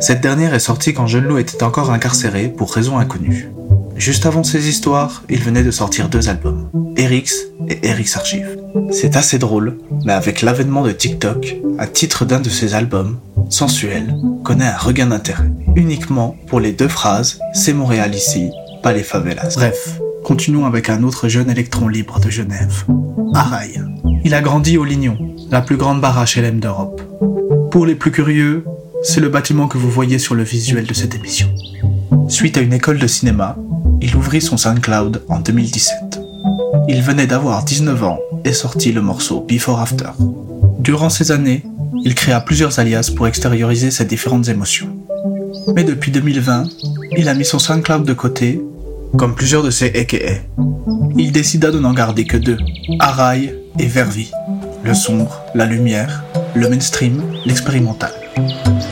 Cette 0.00 0.22
dernière 0.22 0.54
est 0.54 0.58
sortie 0.58 0.94
quand 0.94 1.06
Jeune 1.06 1.24
Loup 1.24 1.38
était 1.38 1.62
encore 1.62 1.90
incarcéré 1.90 2.48
pour 2.48 2.72
raisons 2.72 2.98
inconnues. 2.98 3.50
Juste 3.96 4.24
avant 4.26 4.42
ces 4.42 4.68
histoires, 4.68 5.22
il 5.28 5.40
venait 5.40 5.62
de 5.62 5.70
sortir 5.70 6.08
deux 6.08 6.28
albums, 6.30 6.70
Erix 6.96 7.30
et 7.68 7.86
Erix 7.86 8.10
Archive. 8.16 8.58
C'est 8.90 9.16
assez 9.16 9.38
drôle, 9.38 9.78
mais 10.04 10.14
avec 10.14 10.40
l'avènement 10.40 10.82
de 10.82 10.92
TikTok, 10.92 11.56
un 11.78 11.86
titre 11.86 12.24
d'un 12.24 12.40
de 12.40 12.48
ces 12.48 12.74
albums, 12.74 13.18
Sensuel, 13.50 14.16
connaît 14.42 14.66
un 14.66 14.76
regain 14.76 15.06
d'intérêt. 15.06 15.50
Uniquement 15.76 16.36
pour 16.46 16.60
les 16.60 16.72
deux 16.72 16.88
phrases 16.88 17.38
C'est 17.52 17.74
Montréal 17.74 18.14
ici, 18.14 18.50
pas 18.82 18.94
les 18.94 19.02
favelas. 19.02 19.54
Bref, 19.56 20.00
continuons 20.24 20.64
avec 20.64 20.88
un 20.88 21.02
autre 21.02 21.28
jeune 21.28 21.50
électron 21.50 21.86
libre 21.86 22.18
de 22.18 22.30
Genève, 22.30 22.84
Araï. 23.34 23.80
Il 24.26 24.32
a 24.32 24.40
grandi 24.40 24.78
au 24.78 24.84
Lignon, 24.84 25.18
la 25.50 25.60
plus 25.60 25.76
grande 25.76 26.00
barre 26.00 26.24
HLM 26.24 26.58
d'Europe. 26.58 27.02
Pour 27.70 27.84
les 27.84 27.94
plus 27.94 28.10
curieux, 28.10 28.64
c'est 29.02 29.20
le 29.20 29.28
bâtiment 29.28 29.68
que 29.68 29.76
vous 29.76 29.90
voyez 29.90 30.18
sur 30.18 30.34
le 30.34 30.42
visuel 30.42 30.86
de 30.86 30.94
cette 30.94 31.14
émission. 31.14 31.48
Suite 32.28 32.56
à 32.56 32.62
une 32.62 32.72
école 32.72 32.98
de 32.98 33.06
cinéma, 33.06 33.58
il 34.00 34.16
ouvrit 34.16 34.40
son 34.40 34.56
SoundCloud 34.56 35.24
en 35.28 35.40
2017. 35.40 36.20
Il 36.88 37.02
venait 37.02 37.26
d'avoir 37.26 37.64
19 37.64 38.02
ans 38.02 38.18
et 38.46 38.54
sortit 38.54 38.92
le 38.92 39.02
morceau 39.02 39.44
Before 39.46 39.78
After. 39.78 40.10
Durant 40.78 41.10
ces 41.10 41.30
années, 41.30 41.62
il 42.02 42.14
créa 42.14 42.40
plusieurs 42.40 42.78
alias 42.78 43.12
pour 43.14 43.26
extérioriser 43.26 43.90
ses 43.90 44.06
différentes 44.06 44.48
émotions. 44.48 44.96
Mais 45.76 45.84
depuis 45.84 46.10
2020, 46.10 46.64
il 47.18 47.28
a 47.28 47.34
mis 47.34 47.44
son 47.44 47.58
SoundCloud 47.58 48.04
de 48.04 48.14
côté, 48.14 48.62
comme 49.18 49.34
plusieurs 49.34 49.62
de 49.62 49.70
ses 49.70 49.92
aka. 49.98 50.40
Il 51.18 51.30
décida 51.30 51.70
de 51.70 51.78
n'en 51.78 51.92
garder 51.92 52.24
que 52.24 52.38
deux, 52.38 52.58
Arai 52.98 53.54
et 53.78 53.86
Vervi, 53.86 54.30
le 54.82 54.94
sombre, 54.94 55.42
la 55.54 55.66
lumière, 55.66 56.22
le 56.54 56.68
mainstream, 56.68 57.22
l'expérimental. 57.44 58.12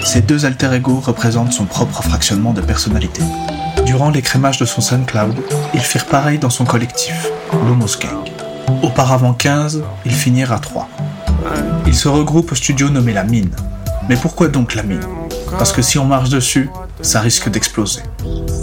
Ces 0.04 0.20
deux 0.20 0.44
alter 0.44 0.72
ego 0.74 1.00
représentent 1.00 1.52
son 1.52 1.64
propre 1.64 2.02
fractionnement 2.02 2.52
de 2.52 2.60
personnalité. 2.60 3.22
Durant 3.86 4.10
l'écrémage 4.10 4.58
de 4.58 4.64
son 4.64 4.80
SoundCloud, 4.80 5.34
ils 5.74 5.80
firent 5.80 6.06
pareil 6.06 6.38
dans 6.38 6.50
son 6.50 6.64
collectif, 6.64 7.28
l'Homos 7.52 7.98
Gang. 8.00 8.28
Auparavant 8.82 9.32
15, 9.32 9.82
ils 10.04 10.14
finirent 10.14 10.52
à 10.52 10.58
3. 10.58 10.88
Ils 11.86 11.94
se 11.94 12.08
regroupent 12.08 12.52
au 12.52 12.56
studio 12.56 12.88
nommé 12.88 13.12
La 13.12 13.24
Mine. 13.24 13.50
Mais 14.08 14.16
pourquoi 14.16 14.48
donc 14.48 14.74
La 14.74 14.82
Mine? 14.82 15.04
Parce 15.58 15.72
que 15.72 15.82
si 15.82 15.98
on 15.98 16.04
marche 16.04 16.30
dessus, 16.30 16.70
ça 17.02 17.20
risque 17.20 17.50
d'exploser. 17.50 18.02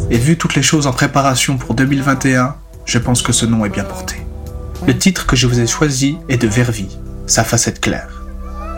Et 0.10 0.18
vu 0.18 0.38
toutes 0.38 0.56
les 0.56 0.64
choses 0.64 0.88
en 0.88 0.92
préparation 0.94 1.58
pour 1.58 1.76
2021, 1.76 2.56
je 2.86 2.98
pense 2.98 3.22
que 3.22 3.32
ce 3.32 3.46
nom 3.46 3.64
est 3.66 3.70
bien 3.70 3.84
porté. 3.84 4.16
Le 4.88 4.98
titre 4.98 5.26
que 5.28 5.36
je 5.36 5.48
vous 5.48 5.60
ai 5.60 5.68
choisi 5.68 6.18
est 6.30 6.38
de 6.38 6.48
Vervi, 6.48 6.88
sa 7.28 7.44
facette 7.44 7.82
claire. 7.82 8.24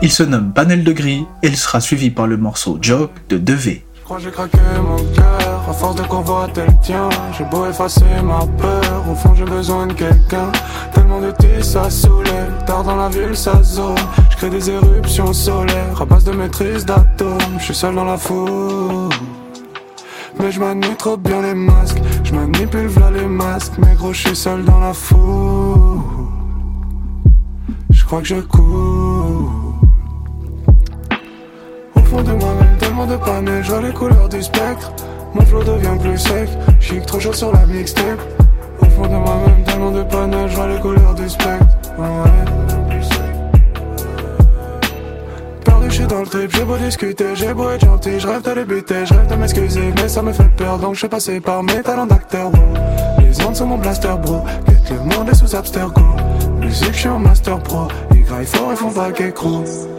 Il 0.02 0.10
se 0.10 0.22
nomme 0.22 0.50
Banel 0.50 0.84
de 0.84 0.92
Gris 0.92 1.24
et 1.42 1.48
il 1.48 1.56
sera 1.56 1.80
suivi 1.80 2.10
par 2.10 2.26
le 2.26 2.36
morceau 2.36 2.78
Joke 2.80 3.12
de 3.28 3.38
2V. 3.38 3.82
Je 3.94 4.02
crois 4.02 4.18
j'ai 4.18 4.30
craqué 4.30 4.58
mon 4.82 4.96
cœur. 5.14 5.62
À 5.68 5.72
force 5.72 5.94
de 5.94 6.02
convoiter 6.02 6.62
le 6.66 6.72
tien 6.82 7.08
J'ai 7.38 7.44
beau 7.44 7.66
effacer 7.66 8.04
ma 8.24 8.40
peur. 8.58 9.04
Au 9.10 9.14
fond 9.14 9.32
j'ai 9.36 9.44
besoin 9.44 9.86
de 9.86 9.92
quelqu'un. 9.92 10.50
Tellement 10.92 11.20
de 11.20 11.30
tis 11.30 11.64
ça 11.64 11.88
soulève. 11.88 12.52
Tard 12.66 12.82
dans 12.82 12.96
la 12.96 13.08
ville 13.08 13.36
ça 13.36 13.62
zone. 13.62 13.94
Je 14.30 14.36
crée 14.36 14.50
des 14.50 14.70
éruptions 14.70 15.32
solaires. 15.32 16.00
À 16.00 16.04
base 16.04 16.24
de 16.24 16.32
maîtrise 16.32 16.84
d'atomes. 16.84 17.38
Je 17.58 17.64
suis 17.64 17.74
seul 17.74 17.94
dans 17.94 18.04
la 18.04 18.16
foule 18.18 19.01
mais 20.38 20.50
je 20.50 20.60
manie 20.60 20.96
trop 20.98 21.16
bien 21.16 21.42
les 21.42 21.54
masques, 21.54 22.00
je 22.24 22.34
manipule 22.34 22.86
v'là 22.86 23.10
les 23.10 23.26
masques, 23.26 23.72
mais 23.78 23.94
gros 23.94 24.12
je 24.12 24.28
suis 24.28 24.36
seul 24.36 24.64
dans 24.64 24.80
la 24.80 24.92
foule. 24.92 26.00
Je 27.90 28.04
crois 28.04 28.20
que 28.20 28.26
je 28.26 28.40
cours. 28.40 29.52
Au 31.94 32.00
fond 32.00 32.22
de 32.22 32.32
moi-même, 32.32 32.76
tellement 32.78 33.06
de 33.06 33.16
panels, 33.16 33.64
je 33.64 33.70
vois 33.70 33.82
les 33.82 33.92
couleurs 33.92 34.28
du 34.28 34.42
spectre. 34.42 34.92
Mon 35.34 35.42
flow 35.46 35.62
devient 35.64 35.98
plus 36.00 36.18
sec, 36.18 36.48
chic 36.80 37.06
trop 37.06 37.20
chaud 37.20 37.32
sur 37.32 37.52
la 37.52 37.64
mixtape. 37.66 38.20
Au 38.80 38.84
fond 38.86 39.02
de 39.02 39.16
moi-même, 39.16 39.64
tellement 39.64 39.90
de 39.90 40.02
panels, 40.02 40.50
je 40.50 40.56
vois 40.56 40.68
les 40.68 40.80
couleurs 40.80 41.14
du 41.14 41.28
spectre. 41.28 41.66
Ouais, 41.98 42.61
dans 46.12 46.20
le 46.20 46.26
trip, 46.26 46.50
j'ai 46.54 46.64
beau 46.64 46.76
discuter, 46.76 47.34
j'ai 47.34 47.54
beau 47.54 47.70
être 47.70 47.86
gentil, 47.86 48.20
je 48.20 48.28
rêve 48.28 48.42
de 48.42 48.50
les 48.50 48.64
buter, 48.64 49.06
je 49.06 49.14
rêve 49.14 49.28
de 49.28 49.34
m'excuser, 49.34 49.92
mais 49.96 50.08
ça 50.08 50.20
me 50.20 50.32
fait 50.32 50.50
peur, 50.56 50.78
donc 50.78 50.94
je 50.94 50.98
suis 51.00 51.08
passé 51.08 51.40
par 51.40 51.62
mes 51.62 51.82
talents 51.82 52.06
d'acteur. 52.06 52.50
Les 53.18 53.42
ondes 53.44 53.56
sont 53.56 53.66
mon 53.66 53.78
blaster, 53.78 54.14
bro, 54.20 54.44
Get 54.66 54.94
le 54.94 55.00
monde 55.00 55.28
est 55.30 55.34
sous 55.34 55.56
abstergo. 55.56 56.02
Musique, 56.60 56.92
je 56.92 56.98
suis 56.98 57.08
en 57.08 57.18
master 57.18 57.58
pro, 57.60 57.88
ils 58.14 58.24
graillent 58.24 58.44
fort, 58.44 58.68
ils 58.72 58.76
font 58.76 58.88
vague 58.88 59.22
et. 59.22 59.91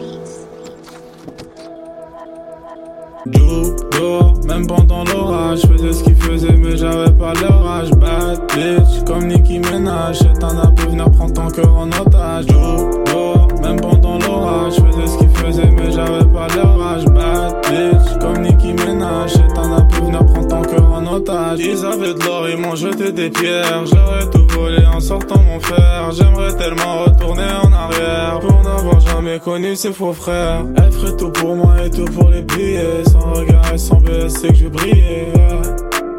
Joe, 3.32 3.74
dehors, 3.92 4.34
même 4.46 4.66
pendant 4.66 5.02
l'orage, 5.04 5.62
faisais 5.62 5.94
ce 5.94 6.04
qu'il 6.04 6.14
faisait, 6.14 6.52
mais 6.52 6.76
j'avais 6.76 7.10
pas 7.12 7.32
leur 7.34 7.66
âge. 7.66 7.90
Bad 7.92 8.40
bitch, 8.54 9.02
comme 9.06 9.28
Nicki 9.28 9.60
Minaj, 9.60 10.18
c'est 10.18 10.44
un 10.44 10.70
peu 10.72 10.82
venir 10.88 11.10
prendre 11.10 11.32
ton 11.32 11.48
cœur 11.48 11.74
en 11.74 11.88
otage. 11.88 12.44
Joe, 12.48 13.04
dehors, 13.06 13.48
même 13.62 13.80
pendant 13.80 14.18
l'orage, 14.18 14.74
faisais 14.74 15.06
ce 15.06 15.16
qu'il 15.16 15.30
faisait, 15.30 15.70
mais 15.70 15.90
j'avais 15.90 16.24
pas 16.26 16.48
leur 16.54 16.82
âge. 16.82 17.06
Bad 17.06 17.66
bitch, 17.70 18.18
comme 18.20 18.42
Nicki 18.42 18.74
Minaj, 18.74 19.32
c'est 19.32 19.58
un 19.58 19.80
peu 19.80 20.04
venir 20.04 20.26
prendre 20.26 20.48
ton 20.48 20.62
cœur 20.62 20.92
en 20.92 21.06
otage. 21.06 21.60
Ils 21.60 21.82
avaient 21.82 22.12
de 22.12 22.22
l'or, 22.24 22.46
ils 22.50 22.58
m'ont 22.58 22.76
jeté 22.76 23.10
des 23.10 23.30
pierres, 23.30 23.86
j'aurais 23.86 24.28
tout 24.30 24.46
volé 24.54 24.84
en 24.84 25.00
sortant 25.00 25.40
mon 25.42 25.60
fer. 25.60 26.10
J'aimerais 26.12 26.54
tellement 26.56 27.04
retourner 27.04 27.48
en 27.62 27.72
arrière 27.72 28.40
n'avoir 28.74 29.00
jamais 29.00 29.38
connu 29.38 29.76
ses 29.76 29.92
faux 29.92 30.12
frères. 30.12 30.64
Elle 30.76 30.92
ferait 30.92 31.16
tout 31.16 31.30
pour 31.30 31.54
moi 31.54 31.84
et 31.84 31.90
tout 31.90 32.04
pour 32.06 32.28
les 32.30 32.42
billets. 32.42 33.04
Sans 33.06 33.32
regard 33.32 33.72
et 33.72 33.78
sans 33.78 34.00
baisse, 34.00 34.34
c'est 34.40 34.48
que 34.48 34.54
je 34.54 34.68
brillais. 34.68 35.32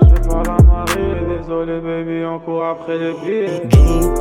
J'ai 0.01 0.29
pas 0.29 0.43
la 0.45 0.63
marée, 0.63 1.37
désolé 1.37 1.79
baby, 1.79 2.25
on 2.25 2.39
court 2.39 2.65
après 2.65 2.97
les 2.97 3.13
billets. 3.23 3.61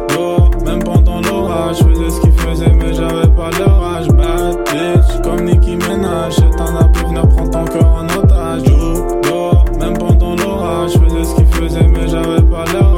Dehors, 0.09 0.51
même 0.65 0.83
pendant 0.83 1.21
l'orage, 1.21 1.79
je 1.79 1.85
faisais 1.85 2.11
ce 2.11 2.21
qu'il 2.21 2.33
faisait, 2.33 2.73
mais 2.73 2.93
j'avais 2.93 3.29
pas 3.29 3.51
leur 3.59 3.83
âge. 3.83 4.09
Bad 4.09 4.59
bitch, 4.71 5.23
comme 5.23 5.45
Nicki 5.45 5.77
Minaj, 5.77 6.35
c'est 6.35 6.61
un 6.61 6.77
appel 6.77 7.07
venir 7.07 7.29
prendre 7.29 7.51
ton 7.51 7.65
cœur 7.65 7.87
en 7.87 8.07
otage. 8.07 8.63
Dehors, 8.63 9.65
même 9.79 9.97
pendant 9.99 10.37
l'orage, 10.37 10.93
je 10.93 10.99
faisais 10.99 11.25
ce 11.25 11.35
qu'il 11.37 11.47
faisait, 11.47 11.87
mais 11.87 12.09
j'avais 12.09 12.43
pas 12.43 12.65
leur 12.73 12.94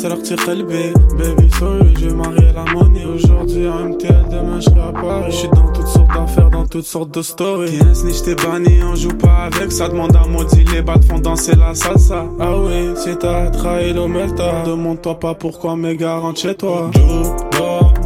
C'est 0.00 0.08
petit 0.08 0.34
qalbi. 0.34 0.94
Baby, 1.18 1.50
sorry, 1.58 1.94
j'ai 1.98 2.08
marié 2.08 2.52
la 2.54 2.64
money. 2.72 3.04
Aujourd'hui 3.04 3.66
à 3.66 3.84
MTL, 3.84 4.28
demain 4.30 4.58
je 4.58 4.70
serai 4.70 4.80
à 4.80 4.92
Paris. 4.92 5.24
Je 5.26 5.36
suis 5.36 5.48
dans 5.48 5.70
toutes 5.72 5.88
sortes 5.88 6.08
d'affaires, 6.14 6.48
dans 6.48 6.66
toutes 6.66 6.86
sortes 6.86 7.14
de 7.14 7.20
stories. 7.20 7.78
Snitch, 7.92 8.22
t'es 8.22 8.34
banni, 8.34 8.82
on 8.82 8.94
joue 8.94 9.10
pas 9.10 9.50
avec. 9.52 9.70
Ça 9.70 9.88
demande 9.88 10.16
à 10.16 10.26
maudit, 10.26 10.64
les 10.72 10.80
battes 10.80 11.04
font 11.04 11.18
danser 11.18 11.54
la 11.54 11.74
salsa. 11.74 12.24
Ah 12.40 12.56
oui, 12.56 12.94
si 12.96 13.14
t'as 13.18 13.50
trahi 13.50 13.92
l'omelta, 13.92 14.62
demande-toi 14.64 15.20
pas 15.20 15.34
pourquoi 15.34 15.76
mes 15.76 15.94
gars 15.98 16.22
chez 16.34 16.54
toi. 16.54 16.90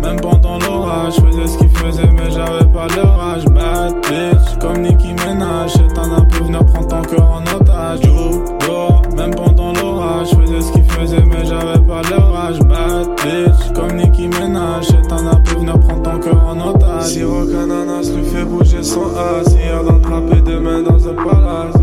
Même 0.02 0.20
pendant 0.20 0.58
l'orage, 0.58 1.14
je 1.14 1.20
faisais 1.20 1.46
ce 1.46 1.58
qu'il 1.58 1.68
faisait, 1.68 2.10
mais 2.10 2.28
j'avais 2.28 2.66
pas 2.72 2.88
leur 2.96 3.20
âge. 3.20 3.44
Bad 3.44 3.94
bitch, 4.02 4.58
comme 4.60 4.82
Nicki 4.82 5.14
Minaj, 5.24 5.72
c'est 5.72 5.98
un 5.98 6.20
peu 6.22 6.44
venir 6.44 6.66
prendre 6.66 6.88
ton 6.88 7.02
cœur 7.02 7.24
en 7.24 7.42
otage. 7.56 7.63
En. 17.04 17.08
Si 17.08 17.22
ananas 17.22 18.10
lui 18.14 18.24
fait 18.24 18.44
bouger 18.44 18.82
son 18.82 19.06
as, 19.16 19.52
hier 19.52 19.82
dans 19.84 19.94
le 19.94 20.00
trap 20.00 20.24
et 20.36 20.40
demain 20.40 20.82
dans 20.82 21.08
un 21.08 21.14
palace. 21.14 21.76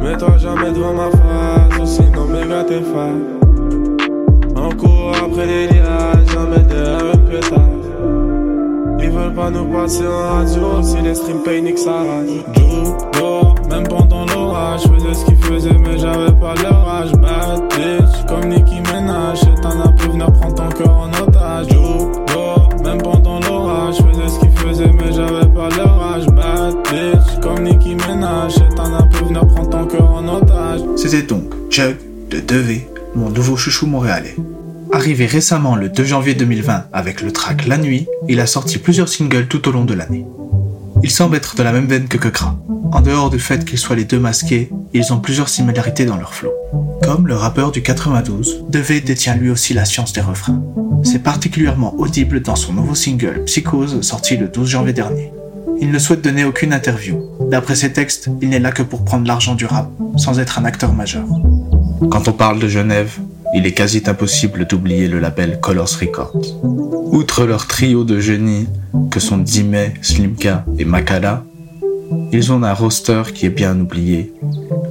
Mets-toi 0.00 0.36
jamais 0.38 0.70
devant 0.72 0.94
ma 0.94 1.10
face, 1.10 1.80
ou 1.80 1.86
sinon 1.86 2.26
méga 2.26 2.64
t'es 2.64 2.82
fan. 2.82 3.22
On 4.56 4.68
court 4.76 5.12
après 5.24 5.46
les 5.46 5.66
liages, 5.66 6.26
jamais 6.32 6.62
derrière 6.68 7.14
une 7.14 7.20
pétasse. 7.30 7.60
Ils 9.00 9.10
veulent 9.10 9.34
pas 9.34 9.50
nous 9.50 9.64
passer 9.66 10.06
en 10.06 10.34
radio, 10.34 10.82
si 10.82 11.00
les 11.02 11.14
streams 11.14 11.42
payent, 11.42 11.62
nique. 11.62 11.78
Joe, 11.78 12.94
dehors, 13.12 13.54
même 13.70 13.88
pendant 13.88 14.24
l'orage, 14.26 14.82
je 14.82 14.88
faisais 14.88 15.14
ce 15.14 15.24
qu'il 15.24 15.36
faisait, 15.36 15.78
mais 15.78 15.98
j'avais 15.98 16.32
pas 16.32 16.54
leur 16.62 16.88
âge. 16.88 17.12
Nouveau 33.30 33.56
chouchou 33.56 33.86
montréalais. 33.86 34.36
Arrivé 34.92 35.26
récemment 35.26 35.74
le 35.74 35.88
2 35.88 36.04
janvier 36.04 36.34
2020 36.34 36.84
avec 36.92 37.20
le 37.20 37.32
track 37.32 37.66
La 37.66 37.78
Nuit, 37.78 38.06
il 38.28 38.38
a 38.38 38.46
sorti 38.46 38.78
plusieurs 38.78 39.08
singles 39.08 39.48
tout 39.48 39.66
au 39.68 39.72
long 39.72 39.84
de 39.84 39.92
l'année. 39.92 40.24
Il 41.02 41.10
semble 41.10 41.34
être 41.34 41.56
de 41.56 41.64
la 41.64 41.72
même 41.72 41.86
veine 41.86 42.06
que 42.06 42.16
Kekra. 42.16 42.56
En 42.92 43.00
dehors 43.00 43.28
du 43.28 43.40
fait 43.40 43.64
qu'ils 43.64 43.78
soient 43.78 43.96
les 43.96 44.04
deux 44.04 44.20
masqués, 44.20 44.70
ils 44.92 45.12
ont 45.12 45.18
plusieurs 45.18 45.48
similarités 45.48 46.04
dans 46.04 46.16
leur 46.16 46.32
flow. 46.32 46.52
Comme 47.02 47.26
le 47.26 47.34
rappeur 47.34 47.72
du 47.72 47.82
92, 47.82 48.66
Deve 48.68 49.02
détient 49.02 49.34
lui 49.34 49.50
aussi 49.50 49.74
la 49.74 49.84
science 49.84 50.12
des 50.12 50.20
refrains. 50.20 50.62
C'est 51.02 51.24
particulièrement 51.24 51.96
audible 51.98 52.40
dans 52.40 52.54
son 52.54 52.72
nouveau 52.72 52.94
single 52.94 53.42
Psychose 53.46 54.00
sorti 54.02 54.36
le 54.36 54.46
12 54.46 54.68
janvier 54.68 54.92
dernier. 54.92 55.32
Il 55.80 55.90
ne 55.90 55.98
souhaite 55.98 56.22
donner 56.22 56.44
aucune 56.44 56.72
interview. 56.72 57.20
D'après 57.50 57.74
ses 57.74 57.92
textes, 57.92 58.30
il 58.40 58.50
n'est 58.50 58.60
là 58.60 58.70
que 58.70 58.84
pour 58.84 59.04
prendre 59.04 59.26
l'argent 59.26 59.56
du 59.56 59.66
rap, 59.66 59.90
sans 60.16 60.38
être 60.38 60.60
un 60.60 60.64
acteur 60.64 60.92
majeur. 60.92 61.26
Quand 62.10 62.28
on 62.28 62.32
parle 62.32 62.58
de 62.58 62.68
Genève, 62.68 63.18
il 63.54 63.66
est 63.66 63.72
quasi 63.72 64.02
impossible 64.06 64.66
d'oublier 64.66 65.08
le 65.08 65.20
label 65.20 65.60
Colors 65.60 65.98
Records. 66.00 66.36
Outre 67.12 67.44
leur 67.44 67.66
trio 67.66 68.04
de 68.04 68.18
génies 68.18 68.66
que 69.10 69.20
sont 69.20 69.38
Dime, 69.38 69.92
Slimka 70.02 70.64
et 70.78 70.84
Makala, 70.84 71.44
ils 72.32 72.52
ont 72.52 72.62
un 72.62 72.74
roster 72.74 73.22
qui 73.34 73.46
est 73.46 73.50
bien 73.50 73.78
oublié, 73.78 74.32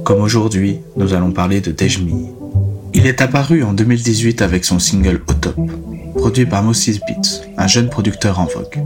comme 0.04 0.22
aujourd'hui 0.22 0.80
nous 0.96 1.14
allons 1.14 1.30
parler 1.30 1.60
de 1.60 1.72
Dejmi. 1.72 2.28
Il 2.94 3.06
est 3.06 3.20
apparu 3.20 3.62
en 3.62 3.72
2018 3.72 4.40
avec 4.42 4.64
son 4.64 4.78
single 4.78 5.20
Au 5.28 5.32
Top, 5.34 5.56
produit 6.16 6.46
par 6.46 6.62
Moses 6.62 7.00
Beats, 7.00 7.42
un 7.58 7.66
jeune 7.66 7.88
producteur 7.90 8.40
en 8.40 8.46
vogue. 8.46 8.82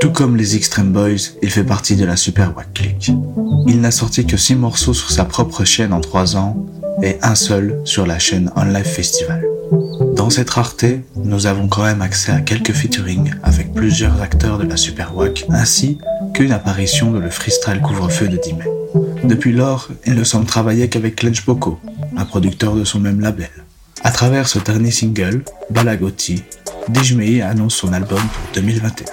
Tout 0.00 0.10
comme 0.10 0.36
les 0.36 0.56
Extreme 0.56 0.90
Boys, 0.90 1.30
il 1.42 1.50
fait 1.50 1.62
partie 1.62 1.94
de 1.94 2.04
la 2.04 2.16
Super 2.16 2.56
Wack 2.56 2.74
Click. 2.74 3.12
Il 3.68 3.80
n'a 3.80 3.92
sorti 3.92 4.26
que 4.26 4.36
6 4.36 4.56
morceaux 4.56 4.94
sur 4.94 5.12
sa 5.12 5.24
propre 5.24 5.64
chaîne 5.64 5.92
en 5.92 6.00
3 6.00 6.36
ans 6.36 6.66
et 7.02 7.18
un 7.22 7.34
seul 7.34 7.80
sur 7.84 8.06
la 8.06 8.18
chaîne 8.18 8.50
On 8.56 8.64
Live 8.64 8.84
Festival. 8.84 9.44
Dans 10.14 10.30
cette 10.30 10.50
rareté, 10.50 11.00
nous 11.16 11.46
avons 11.46 11.68
quand 11.68 11.82
même 11.82 12.02
accès 12.02 12.32
à 12.32 12.40
quelques 12.40 12.72
featuring 12.72 13.32
avec 13.42 13.74
plusieurs 13.74 14.20
acteurs 14.22 14.58
de 14.58 14.64
la 14.64 14.76
Super 14.76 15.16
Wack, 15.16 15.44
ainsi 15.50 15.98
qu'une 16.34 16.52
apparition 16.52 17.10
de 17.10 17.18
le 17.18 17.30
freestyle 17.30 17.80
couvre-feu 17.80 18.28
de 18.28 18.36
Dime. 18.36 18.62
Depuis 19.24 19.52
lors, 19.52 19.88
il 20.06 20.14
ne 20.14 20.24
semble 20.24 20.46
travailler 20.46 20.88
qu'avec 20.88 21.16
Clench 21.16 21.44
Boko, 21.44 21.78
un 22.16 22.24
producteur 22.24 22.74
de 22.74 22.84
son 22.84 23.00
même 23.00 23.20
label. 23.20 23.50
À 24.04 24.10
travers 24.10 24.48
ce 24.48 24.58
dernier 24.58 24.90
single, 24.90 25.44
Balagoti, 25.70 26.42
Dijmei 26.88 27.40
annonce 27.40 27.74
son 27.76 27.92
album 27.92 28.18
pour 28.18 28.54
2021. 28.54 29.06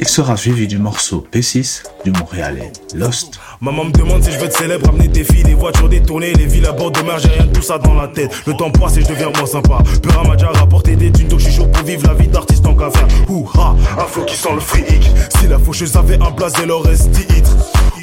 Il 0.00 0.08
sera 0.08 0.36
suivi 0.36 0.66
du 0.66 0.78
morceau 0.78 1.26
P6 1.30 1.82
du 2.04 2.10
Montréalais 2.10 2.72
Lost. 2.94 3.38
Maman 3.62 3.84
me 3.84 3.90
demande 3.90 4.22
si 4.24 4.32
je 4.32 4.38
veux 4.38 4.46
être 4.46 4.56
célèbre, 4.56 4.88
amener 4.88 5.08
des 5.08 5.22
filles, 5.22 5.42
des 5.42 5.52
voitures 5.52 5.90
détournées, 5.90 6.32
les 6.32 6.46
villes 6.46 6.64
à 6.64 6.72
bord 6.72 6.90
de 6.90 7.02
mer, 7.02 7.18
j'ai 7.18 7.28
rien 7.28 7.44
de 7.44 7.52
tout 7.52 7.60
ça 7.60 7.76
dans 7.76 7.92
la 7.92 8.08
tête. 8.08 8.30
Le 8.46 8.54
temps 8.54 8.70
passe 8.70 8.96
et 8.96 9.02
je 9.02 9.08
deviens 9.08 9.30
moins 9.36 9.44
sympa. 9.44 9.82
Peur 10.02 10.26
m'a 10.26 10.34
déjà 10.34 10.50
des 10.96 11.12
thunes, 11.12 11.28
donc 11.28 11.40
je 11.40 11.44
suis 11.44 11.54
chaud 11.54 11.66
pour 11.66 11.84
vivre 11.84 12.06
la 12.06 12.14
vie 12.14 12.28
d'artiste 12.28 12.66
en 12.66 12.74
faire. 12.74 13.06
Ouha, 13.28 13.76
un 13.98 14.06
flow 14.06 14.24
qui 14.24 14.34
sent 14.34 14.48
le 14.54 14.60
fric. 14.60 15.10
Si 15.38 15.46
la 15.46 15.58
faucheuse 15.58 15.94
avait 15.94 16.14
un 16.22 16.30
blaze, 16.30 16.54
elle 16.62 16.70
aurait 16.70 16.96
titre. 16.96 17.56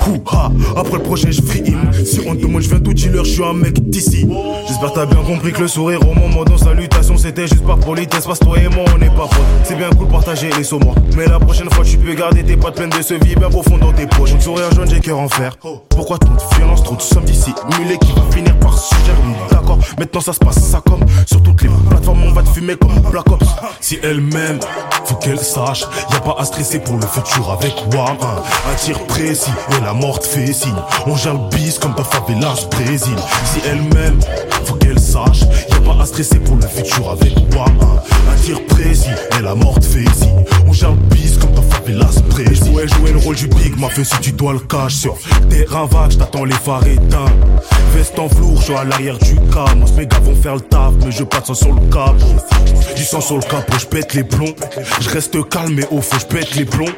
Ouha, 0.07 0.51
après 0.75 0.97
le 0.97 1.03
projet, 1.03 1.31
je 1.31 1.41
free 1.41 1.63
in. 1.67 1.91
Si 2.05 2.21
on 2.27 2.35
te 2.35 2.41
demande, 2.41 2.61
je 2.61 2.69
viens 2.69 2.79
tout 2.79 2.93
dealer, 2.93 3.25
je 3.25 3.31
suis 3.31 3.43
un 3.43 3.53
mec 3.53 3.73
d'ici. 3.89 4.27
J'espère 4.67 4.93
t'as 4.93 5.05
bien 5.05 5.23
compris 5.23 5.51
que 5.51 5.61
le 5.61 5.67
sourire 5.67 5.99
au 6.07 6.13
moment 6.13 6.43
de 6.43 6.55
salutation, 6.55 7.17
c'était 7.17 7.47
juste 7.47 7.65
par 7.65 7.79
politesse. 7.79 8.25
Parce 8.25 8.39
toi 8.39 8.57
et 8.59 8.67
moi, 8.69 8.85
on 8.93 8.99
n'est 8.99 9.09
pas 9.09 9.27
potes. 9.27 9.39
C'est 9.63 9.75
bien 9.75 9.89
cool 9.89 10.07
partager 10.07 10.49
les 10.55 10.63
sauts, 10.63 10.79
moi. 10.79 10.93
Mais 11.17 11.25
la 11.25 11.39
prochaine 11.39 11.69
fois, 11.71 11.83
tu 11.83 11.97
peux 11.97 12.13
garder 12.13 12.43
tes 12.43 12.57
pattes 12.57 12.75
pleines 12.75 12.89
de 12.89 13.01
ce 13.01 13.15
vie 13.15 13.35
bien 13.35 13.49
profond 13.49 13.77
dans 13.77 13.91
tes 13.91 14.05
poches. 14.05 14.37
Sourire 14.39 14.71
jaune, 14.71 14.87
j'ai 14.89 14.99
cœur 14.99 15.19
en 15.19 15.27
fer. 15.27 15.46
Pourquoi 15.89 16.17
tant 16.17 16.33
de 16.33 16.55
violence, 16.55 16.83
trop 16.83 16.95
de 16.95 17.01
sommes 17.01 17.25
d'ici 17.25 17.53
Mulet 17.77 17.97
qui 17.97 18.11
va 18.11 18.21
finir 18.31 18.57
par 18.59 18.77
se 18.77 18.95
D'accord, 19.51 19.77
maintenant 19.97 20.21
ça 20.21 20.33
se 20.33 20.39
passe 20.39 20.59
ça 20.59 20.81
comme 20.85 21.05
sur 21.25 21.41
toutes 21.41 21.61
les 21.61 21.69
plateformes, 21.89 22.23
on 22.23 22.33
va 22.33 22.43
te 22.43 22.49
fumer 22.49 22.75
comme 22.75 22.99
Black 23.11 23.29
Ops. 23.31 23.45
Si 23.79 23.99
elle 24.03 24.21
m'aime, 24.21 24.59
faut 25.05 25.15
qu'elle 25.15 25.39
sache, 25.39 25.85
y 26.11 26.15
a 26.15 26.19
pas 26.19 26.35
à 26.37 26.45
stresser 26.45 26.79
pour 26.79 26.95
le 26.95 27.05
futur 27.05 27.51
avec 27.51 27.73
Wam. 27.93 28.17
Un 28.21 28.75
tir 28.75 28.99
précis 29.05 29.51
et 29.77 29.83
la 29.83 29.93
mort 29.93 30.19
te 30.19 30.27
fait 30.27 30.51
signe. 30.53 30.75
On 31.05 31.15
gère 31.15 31.33
le 31.33 31.49
bis 31.55 31.79
comme 31.79 31.95
ta 31.95 32.03
favelas 32.03 32.67
Brésil. 32.71 33.15
Si 33.45 33.59
elle 33.65 33.81
m'aime, 33.93 34.19
faut 34.65 34.75
qu'elle 34.75 34.99
sache, 34.99 35.41
pas 35.87 36.01
à 36.01 36.05
stresser 36.05 36.39
pour 36.39 36.57
le 36.57 36.67
futur 36.67 37.09
avec 37.09 37.33
Wam. 37.55 37.77
Un 38.31 38.35
tir 38.41 38.63
précis 38.65 39.09
et 39.37 39.41
la 39.41 39.55
mort 39.55 39.79
te 39.79 39.85
fait 39.85 40.05
signe. 40.15 40.43
On 40.67 40.91
bis 41.09 41.37
comme 41.37 41.53
ta 41.53 41.61
favelas 41.61 42.21
Brésil. 42.29 42.71
Ouais, 42.71 42.87
jouer 42.87 43.11
le 43.13 43.19
rôle 43.19 43.35
du 43.35 43.47
big, 43.47 43.79
m'a 43.79 43.89
fait 43.89 44.03
si 44.03 44.17
tu 44.19 44.31
dois 44.31 44.53
le 44.53 44.59
cash 44.59 44.95
sur 44.95 45.17
terrain 45.49 45.85
vague, 45.85 46.11
j't'attends 46.11 46.43
les 46.43 46.55
phares 46.55 46.85
éteints. 46.85 47.31
Veste 47.93 48.19
en 48.19 48.27
velours, 48.27 48.57
je 48.57 48.63
suis 48.65 48.75
à 48.75 48.83
l'arrière 48.83 49.17
du 49.17 49.35
cam. 49.53 49.85
Mes 49.95 50.05
gars 50.05 50.19
vont 50.19 50.35
faire 50.35 50.55
le 50.55 50.61
taf, 50.61 50.93
mais 51.03 51.11
je 51.11 51.23
passe 51.23 51.53
sur 51.53 51.73
le 51.73 51.81
capot. 51.89 52.35
Du 52.95 53.03
sang 53.03 53.21
sur 53.21 53.37
le 53.37 53.41
capot, 53.41 53.77
je 53.79 53.85
pète 53.85 54.13
les 54.13 54.23
plombs. 54.23 54.55
Je 54.99 55.09
reste 55.09 55.49
calme, 55.49 55.73
mais 55.73 55.87
au 55.89 56.01
fond, 56.01 56.17
je 56.19 56.25
pète 56.25 56.55
les 56.55 56.65
plombs. 56.65 56.93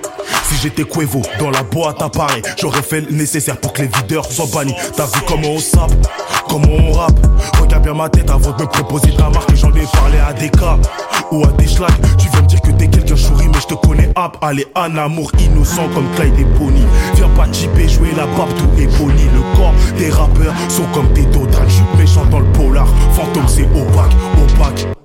Si 0.49 0.56
j'étais 0.62 0.84
Cuevo, 0.84 1.21
dans 1.39 1.52
la 1.52 1.63
boîte 1.63 2.02
à 2.02 2.10
Paris, 2.10 2.41
j'aurais 2.60 2.82
fait 2.82 3.02
le 3.02 3.12
nécessaire 3.12 3.58
pour 3.58 3.71
que 3.71 3.84
les 3.84 3.88
videurs 3.88 4.30
soient 4.32 4.47
bannis. 4.52 4.73
T'as 4.97 5.06
vu 5.06 5.21
comment 5.28 5.52
on 5.52 5.60
sape, 5.60 5.91
comment 6.49 6.67
on 6.67 6.91
rappe. 6.91 7.19
Regarde 7.62 7.83
bien 7.83 7.93
ma 7.93 8.09
tête 8.09 8.29
avant 8.29 8.51
de 8.51 8.63
me 8.63 8.67
proposer 8.67 9.15
ta 9.15 9.29
marque. 9.29 9.55
J'en 9.55 9.73
ai 9.73 9.85
parlé 9.93 10.17
à 10.17 10.33
des 10.33 10.49
cas 10.49 10.77
ou 11.31 11.43
à 11.43 11.51
des 11.53 11.67
schlags. 11.67 11.91
Tu 12.17 12.27
viens 12.29 12.41
me 12.41 12.47
dire 12.47 12.62
que 12.62 12.71
t'es 12.71 12.88
quelqu'un 12.88 13.15
chouri, 13.15 13.47
mais 13.47 13.59
je 13.62 13.67
te 13.67 13.73
connais 13.75 14.09
hop. 14.15 14.38
Allez, 14.41 14.65
un 14.75 14.97
amour 14.97 15.31
innocent 15.39 15.88
comme 15.93 16.07
Clyde 16.15 16.39
et 16.39 16.43
Bonnie. 16.43 16.85
Viens 17.15 17.29
pas 17.29 17.51
chipper, 17.53 17.88
jouer 17.88 18.12
la 18.17 18.25
pape, 18.25 18.53
tout 18.57 18.81
est 18.81 18.88
boni. 18.97 19.23
Le 19.33 19.55
corps 19.55 19.73
des 19.97 20.09
rappeurs 20.09 20.53
sont 20.67 20.85
comme 20.93 21.12
des 21.13 21.25
dodanes. 21.25 21.67
Je 21.67 21.73
suis 21.73 21.83
méchant 21.97 22.25
dans 22.25 22.39
le 22.39 22.51
polar. 22.53 22.88
Fantôme, 23.13 23.47
c'est 23.47 23.67
opaque, 23.75 24.15
opaque. 24.41 24.98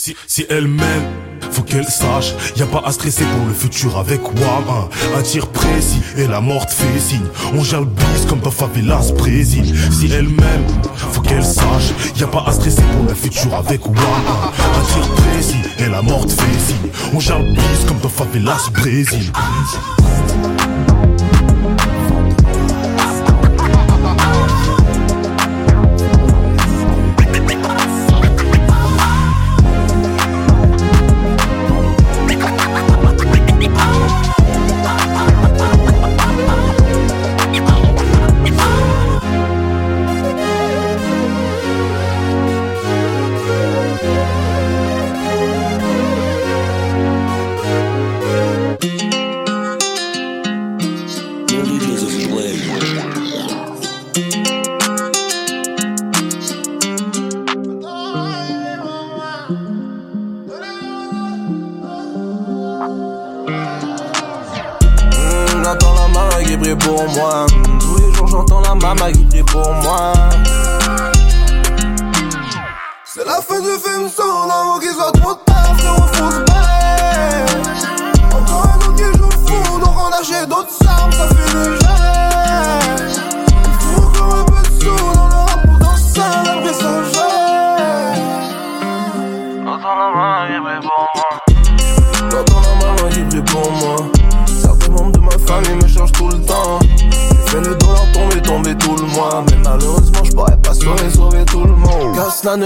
Si, 0.00 0.46
elle 0.48 0.66
m'aime, 0.66 1.04
faut 1.50 1.62
qu'elle 1.62 1.84
sache, 1.84 2.34
y 2.56 2.62
a 2.62 2.66
pas 2.66 2.82
à 2.84 2.92
stresser 2.92 3.24
pour 3.24 3.46
le 3.46 3.54
futur 3.54 3.96
avec 3.98 4.22
Wam. 4.24 4.88
Un, 5.16 5.22
tir 5.22 5.46
précis 5.48 6.00
et 6.16 6.26
la 6.26 6.40
mort 6.40 6.66
te 6.66 6.72
fait 6.72 6.98
signe. 6.98 7.26
On 7.52 7.60
bis 7.60 8.26
comme 8.28 8.40
dans 8.40 8.50
favelas 8.50 9.12
Brésil. 9.16 9.74
Si 9.92 10.10
elle 10.12 10.28
m'aime, 10.28 10.66
faut 11.12 11.20
qu'elle 11.20 11.44
sache, 11.44 11.92
y 12.16 12.22
a 12.22 12.26
pas 12.26 12.44
à 12.46 12.52
stresser 12.52 12.82
pour 12.82 13.08
le 13.08 13.14
futur 13.14 13.54
avec 13.54 13.86
Wam. 13.86 13.96
Un, 13.96 14.92
tir 14.92 15.08
précis 15.14 15.62
et 15.78 15.88
la 15.88 16.02
mort 16.02 16.26
te 16.26 16.32
fait 16.32 16.58
signe. 16.58 16.90
On 17.12 17.18
bis 17.18 17.84
comme 17.86 17.98
dans 17.98 18.08
favelas 18.08 18.70
Brésil. 18.72 19.32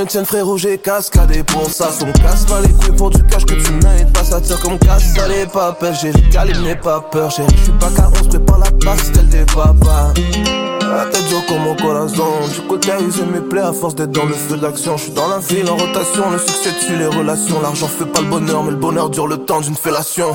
Tienne 0.09 0.25
frérot 0.25 0.57
j'ai 0.57 0.79
cascadé 0.79 1.43
pour 1.45 1.71
ça. 1.71 1.91
Son 1.91 2.11
casse 2.13 2.47
pas 2.47 2.61
les 2.61 2.73
couilles 2.73 2.97
pour 2.97 3.11
du 3.11 3.23
cash 3.25 3.45
que 3.45 3.55
tu 3.55 3.73
mérites 3.73 4.13
pas. 4.13 4.25
Ça 4.25 4.41
tire 4.41 4.59
comme 4.61 4.79
casse 4.79 5.15
ça 5.15 5.29
les 5.29 5.47
papes 5.47 5.85
J'ai 6.01 6.13
le 6.13 6.33
calibre 6.33 6.81
pas 6.83 7.01
peur 7.13 7.31
J'ai 7.31 7.45
suis 7.63 7.73
pas 7.73 7.91
qu'à 7.95 8.09
11 8.09 8.29
prépare 8.29 8.59
la 8.59 8.71
pastel 8.85 9.29
des 9.29 9.45
papas. 9.45 10.15
La 10.81 11.05
tête 11.07 11.27
dure 11.29 11.45
comme 11.47 11.63
mon 11.63 11.77
corazon. 11.77 12.25
Du 12.55 12.67
côté 12.67 12.91
usé 13.07 13.23
mes 13.25 13.41
plaies 13.41 13.61
à 13.61 13.73
force 13.73 13.95
d'être 13.95 14.13
dans 14.13 14.25
le 14.25 14.35
feu 14.35 14.57
d'action 14.57 14.97
Je 14.97 15.05
suis 15.05 15.13
dans 15.13 15.29
la 15.29 15.39
ville 15.39 15.69
en 15.69 15.77
rotation. 15.77 16.31
Le 16.31 16.39
succès 16.39 16.71
tue 16.87 16.97
les 16.97 17.07
relations. 17.07 17.61
L'argent 17.61 17.89
fait 17.89 18.07
pas 18.07 18.21
le 18.21 18.29
bonheur 18.29 18.65
Mais 18.65 18.71
le 18.71 18.77
bonheur 18.77 19.11
dure 19.11 19.27
le 19.27 19.37
temps 19.37 19.61
d'une 19.61 19.77
fellation. 19.77 20.33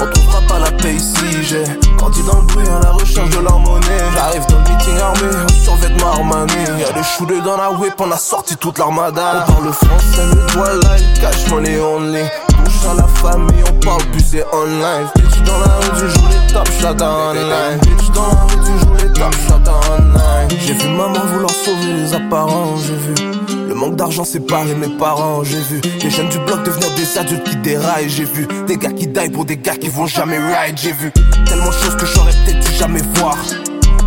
On 0.00 0.06
trouvera 0.06 0.40
pas 0.48 0.58
la 0.58 0.70
paix 0.72 0.94
ici, 0.94 1.42
j'ai 1.42 1.64
grandi 2.02 2.22
dans 2.24 2.40
le 2.40 2.46
bruit 2.46 2.66
à 2.66 2.80
la 2.82 2.90
recherche 2.90 3.30
de 3.30 3.38
l'harmonie. 3.38 3.86
J'arrive 4.14 4.46
dans 4.48 4.58
le 4.58 4.64
meeting 4.64 4.98
armé, 4.98 5.44
en 5.44 5.62
survêtement 5.64 6.12
Armani. 6.12 6.80
Y'a 6.80 6.92
des 6.92 7.02
shooters 7.02 7.42
dans 7.42 7.56
la 7.56 7.70
whip, 7.70 7.94
on 7.98 8.10
a 8.10 8.16
sorti 8.16 8.56
toute 8.56 8.78
l'armada. 8.78 9.46
On 9.48 9.52
parle 9.52 9.72
français, 9.72 10.26
le 10.34 10.52
doigt 10.52 10.96
il 10.98 11.20
cache 11.20 11.48
money 11.50 11.78
only. 11.78 12.22
Touche 12.48 12.90
à 12.90 12.94
la 12.94 13.06
famille, 13.06 13.62
on 13.68 13.84
parle 13.84 14.02
plus, 14.10 14.24
c'est 14.32 14.44
online. 14.52 15.06
Bitch 15.14 15.42
dans 15.44 15.58
la 15.60 15.76
rue, 15.76 16.00
tu 16.00 16.08
joues 16.08 16.28
les 16.28 16.52
top 16.52 16.68
shots 16.80 17.04
online. 17.04 17.78
Bitch 17.82 18.10
dans 18.10 18.26
la 18.26 18.42
rue, 18.48 18.60
tu 18.66 18.84
joues 18.84 18.94
les 18.94 19.12
top 19.12 19.34
shots 19.46 19.70
online. 19.92 20.48
J'ai 20.50 20.74
vu 20.74 20.88
maman 20.88 21.20
vouloir 21.32 21.50
sauver 21.50 21.92
les 21.94 22.14
apparents, 22.14 22.76
j'ai 22.78 22.96
vu. 22.96 23.41
Manque 23.82 23.96
d'argent 23.96 24.22
séparait 24.22 24.76
mes 24.76 24.96
parents, 24.96 25.42
j'ai 25.42 25.58
vu 25.58 25.80
les 25.80 26.08
jeunes 26.08 26.28
du 26.28 26.38
bloc 26.38 26.62
devenir 26.62 26.94
des 26.94 27.18
adultes 27.18 27.42
qui 27.42 27.56
déraillent, 27.56 28.08
j'ai 28.08 28.22
vu 28.22 28.46
des 28.68 28.76
gars 28.76 28.92
qui 28.92 29.08
die 29.08 29.28
pour 29.30 29.44
des 29.44 29.56
gars 29.56 29.74
qui 29.74 29.88
vont 29.88 30.06
jamais 30.06 30.38
ride, 30.38 30.78
j'ai 30.78 30.92
vu 30.92 31.10
tellement 31.44 31.66
de 31.66 31.72
choses 31.72 31.96
que 31.96 32.06
j'aurais 32.06 32.30
peut-être 32.30 32.60
dû 32.60 32.76
jamais 32.76 33.02
voir. 33.16 33.36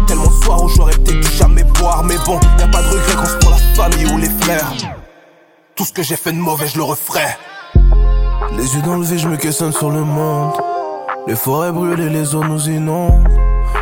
Tellement 0.07 0.27
de 0.27 0.43
soirs 0.45 0.63
où 0.63 0.69
j'aurais 0.69 0.93
peut-être 0.93 1.19
dû 1.19 1.37
jamais 1.37 1.65
boire, 1.65 2.05
mais 2.05 2.15
bon, 2.25 2.39
y 2.57 2.61
a 2.61 2.69
pas 2.69 2.81
de 2.83 2.87
regret 2.87 3.15
quand 3.17 3.25
c'est 3.25 3.39
pour 3.39 3.51
la 3.51 3.57
famille 3.57 4.05
ou 4.13 4.17
les 4.17 4.29
frères. 4.45 4.71
Tout 5.75 5.83
ce 5.83 5.91
que 5.91 6.03
j'ai 6.03 6.15
fait 6.15 6.31
de 6.31 6.37
mauvais, 6.37 6.67
je 6.69 6.77
le 6.77 6.83
referai. 6.83 7.35
Les 8.57 8.75
yeux 8.75 8.81
dans 8.81 8.95
le 8.95 9.03
vide, 9.03 9.19
je 9.19 9.27
me 9.27 9.35
questionne 9.35 9.73
sur 9.73 9.89
le 9.89 10.05
monde. 10.05 10.53
Les 11.27 11.35
forêts 11.35 11.73
brûlées, 11.73 12.07
les 12.07 12.33
eaux 12.33 12.45
nous 12.45 12.69
inondent. 12.69 13.27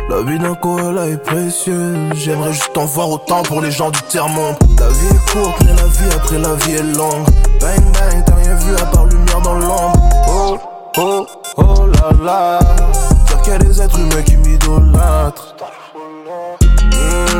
La 0.08 0.22
vie 0.22 0.38
d'un 0.38 0.54
koala 0.54 1.06
est 1.06 1.16
précieuse. 1.16 2.12
J'aimerais 2.14 2.52
juste 2.52 2.76
en 2.76 2.84
voir 2.84 3.10
autant 3.10 3.42
pour 3.42 3.60
les 3.60 3.70
gens 3.70 3.90
du 3.90 4.00
tiers-monde. 4.02 4.56
La 4.78 4.88
vie 4.88 5.06
est 5.06 5.30
courte, 5.32 5.56
mais 5.64 5.74
la 5.74 5.86
vie 5.86 6.14
après 6.14 6.38
la 6.38 6.54
vie 6.54 6.74
est 6.74 6.96
longue. 6.96 7.26
Bang 7.60 7.84
bang, 7.92 8.24
t'as 8.26 8.34
rien 8.34 8.54
vu 8.54 8.74
à 8.76 8.86
part 8.86 9.06
lumière 9.06 9.40
dans 9.40 9.54
l'ombre. 9.54 10.10
Oh, 10.28 10.58
oh, 10.98 11.26
oh 11.56 11.86
là 11.86 12.10
là. 12.24 12.58
Dire 13.26 13.42
qu'il 13.42 13.52
y 13.52 13.56
a 13.56 13.58
des 13.58 13.82
êtres 13.82 13.98
humains 13.98 14.22
qui 14.22 14.36
m'idolâtrent. 14.36 15.54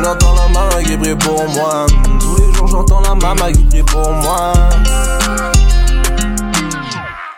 J'entends 0.02 0.34
la 0.34 0.48
maman 0.48 0.82
qui 0.84 0.96
brille 0.96 1.16
pour 1.16 1.48
moi. 1.50 1.86
Tous 2.20 2.36
les 2.36 2.52
jours 2.54 2.66
j'entends 2.66 3.00
la 3.00 3.14
maman 3.14 3.52
qui 3.52 3.64
prie 3.64 3.82
pour 3.82 4.10
moi. 4.10 4.52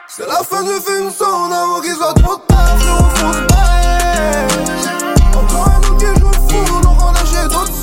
C'est 0.08 0.26
la 0.26 0.42
fin 0.42 0.62
du 0.62 0.80
film 0.84 1.10
sans 1.10 1.46
avant 1.52 1.80
qu'il 1.80 1.94
soit 1.94 2.14
trop 2.14 2.36
tard, 2.48 2.78
frérot, 2.78 3.10
se 4.50 4.55
donc 7.48 7.68
on 7.70 7.75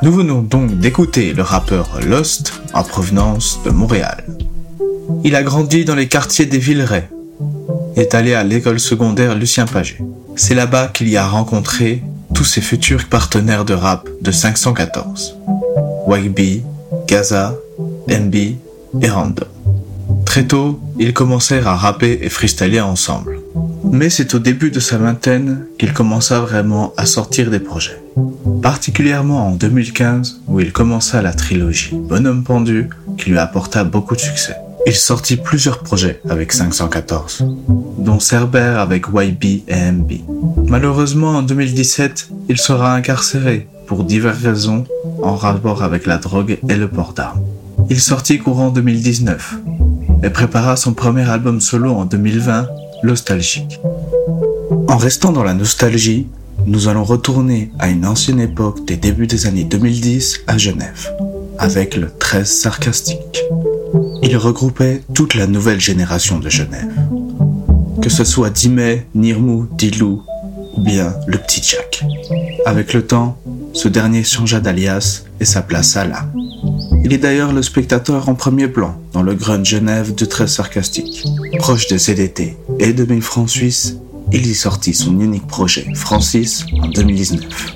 Nous 0.00 0.12
venons 0.12 0.42
donc 0.42 0.78
d'écouter 0.78 1.32
le 1.32 1.42
rappeur 1.42 1.98
Lost 2.06 2.52
en 2.72 2.84
provenance 2.84 3.58
de 3.64 3.70
Montréal. 3.70 4.24
Il 5.24 5.34
a 5.34 5.42
grandi 5.42 5.84
dans 5.84 5.96
les 5.96 6.06
quartiers 6.06 6.46
des 6.46 6.58
Villeray 6.58 7.08
est 7.96 8.14
allé 8.14 8.34
à 8.34 8.44
l'école 8.44 8.78
secondaire 8.78 9.34
Lucien 9.34 9.66
Paget. 9.66 9.98
C'est 10.36 10.54
là-bas 10.54 10.88
qu'il 10.88 11.08
y 11.08 11.16
a 11.16 11.26
rencontré 11.26 12.02
tous 12.32 12.44
ses 12.44 12.60
futurs 12.60 13.06
partenaires 13.06 13.64
de 13.64 13.74
rap 13.74 14.08
de 14.20 14.30
514. 14.30 15.36
YB, 16.08 16.62
Gaza, 17.08 17.56
MB 18.08 18.34
et 19.02 19.08
Random. 19.08 19.48
Très 20.24 20.44
tôt, 20.44 20.78
ils 20.98 21.12
commencèrent 21.12 21.66
à 21.66 21.74
rapper 21.74 22.20
et 22.22 22.28
freestyler 22.28 22.80
ensemble. 22.80 23.37
Mais 23.90 24.10
c'est 24.10 24.34
au 24.34 24.38
début 24.38 24.70
de 24.70 24.80
sa 24.80 24.98
vingtaine 24.98 25.66
qu'il 25.78 25.92
commença 25.92 26.40
vraiment 26.40 26.92
à 26.96 27.06
sortir 27.06 27.50
des 27.50 27.60
projets. 27.60 28.00
Particulièrement 28.62 29.48
en 29.48 29.52
2015 29.52 30.42
où 30.46 30.60
il 30.60 30.72
commença 30.72 31.22
la 31.22 31.32
trilogie 31.32 31.94
Bonhomme 31.94 32.44
Pendu 32.44 32.88
qui 33.16 33.30
lui 33.30 33.38
apporta 33.38 33.84
beaucoup 33.84 34.14
de 34.14 34.20
succès. 34.20 34.56
Il 34.86 34.94
sortit 34.94 35.36
plusieurs 35.36 35.80
projets 35.80 36.20
avec 36.30 36.52
514, 36.52 37.44
dont 37.98 38.20
Cerber 38.20 38.76
avec 38.78 39.06
YB 39.12 39.62
et 39.68 39.92
MB. 39.92 40.12
Malheureusement 40.66 41.30
en 41.30 41.42
2017, 41.42 42.30
il 42.48 42.58
sera 42.58 42.94
incarcéré 42.94 43.68
pour 43.86 44.04
diverses 44.04 44.42
raisons 44.42 44.84
en 45.22 45.34
rapport 45.34 45.82
avec 45.82 46.06
la 46.06 46.18
drogue 46.18 46.58
et 46.68 46.76
le 46.76 46.88
port 46.88 47.12
d'armes. 47.12 47.42
Il 47.90 48.00
sortit 48.00 48.38
courant 48.38 48.70
2019 48.70 49.58
et 50.22 50.30
prépara 50.30 50.76
son 50.76 50.94
premier 50.94 51.28
album 51.28 51.60
solo 51.60 51.92
en 51.92 52.04
2020, 52.04 52.68
Nostalgique. 53.02 53.80
En 54.88 54.96
restant 54.96 55.32
dans 55.32 55.44
la 55.44 55.54
nostalgie, 55.54 56.26
nous 56.66 56.88
allons 56.88 57.04
retourner 57.04 57.70
à 57.78 57.88
une 57.88 58.04
ancienne 58.04 58.40
époque 58.40 58.84
des 58.84 58.96
débuts 58.96 59.26
des 59.26 59.46
années 59.46 59.64
2010 59.64 60.40
à 60.46 60.58
Genève, 60.58 61.12
avec 61.58 61.96
le 61.96 62.10
13 62.10 62.50
sarcastique. 62.50 63.44
Il 64.22 64.36
regroupait 64.36 65.02
toute 65.14 65.34
la 65.34 65.46
nouvelle 65.46 65.80
génération 65.80 66.38
de 66.38 66.48
Genève. 66.48 66.92
Que 68.02 68.10
ce 68.10 68.24
soit 68.24 68.50
Dimet, 68.50 69.06
Nirmou, 69.14 69.68
Dilou 69.76 70.22
ou 70.76 70.80
bien 70.80 71.14
le 71.26 71.38
petit 71.38 71.62
Jack. 71.62 72.04
Avec 72.66 72.92
le 72.92 73.06
temps, 73.06 73.38
ce 73.72 73.88
dernier 73.88 74.24
changea 74.24 74.60
d'alias 74.60 75.24
et 75.40 75.44
s'appela 75.44 75.82
là. 75.94 76.26
Il 77.04 77.12
est 77.12 77.18
d'ailleurs 77.18 77.52
le 77.52 77.62
spectateur 77.62 78.28
en 78.28 78.34
premier 78.34 78.68
plan 78.68 79.00
dans 79.12 79.22
le 79.22 79.34
Grunge 79.34 79.68
Genève 79.68 80.14
de 80.14 80.24
13 80.24 80.50
sarcastique. 80.50 81.24
Proche 81.58 81.88
de 81.88 81.96
CDT 81.96 82.56
et 82.78 82.92
de 82.92 83.04
1000 83.04 83.22
francs 83.22 83.48
suisses, 83.48 83.96
il 84.32 84.46
y 84.46 84.54
sortit 84.54 84.94
son 84.94 85.18
unique 85.20 85.46
projet, 85.46 85.86
Francis, 85.94 86.64
en 86.82 86.88
2019. 86.88 87.74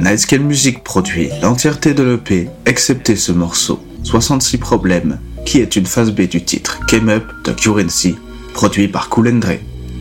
Night 0.00 0.18
Scale 0.18 0.40
Music 0.40 0.84
produit 0.84 1.28
l'entièreté 1.42 1.94
de 1.94 2.02
l'EP, 2.02 2.48
excepté 2.66 3.16
ce 3.16 3.32
morceau, 3.32 3.80
66 4.04 4.58
problèmes, 4.58 5.18
qui 5.44 5.58
est 5.58 5.76
une 5.76 5.86
phase 5.86 6.12
B 6.12 6.22
du 6.22 6.42
titre 6.44 6.80
Came 6.86 7.08
Up 7.08 7.24
de 7.44 7.52
Currency, 7.52 8.14
produit 8.54 8.88
par 8.88 9.08
Cool 9.08 9.28
and 9.28 9.38
Dre, 9.38 9.58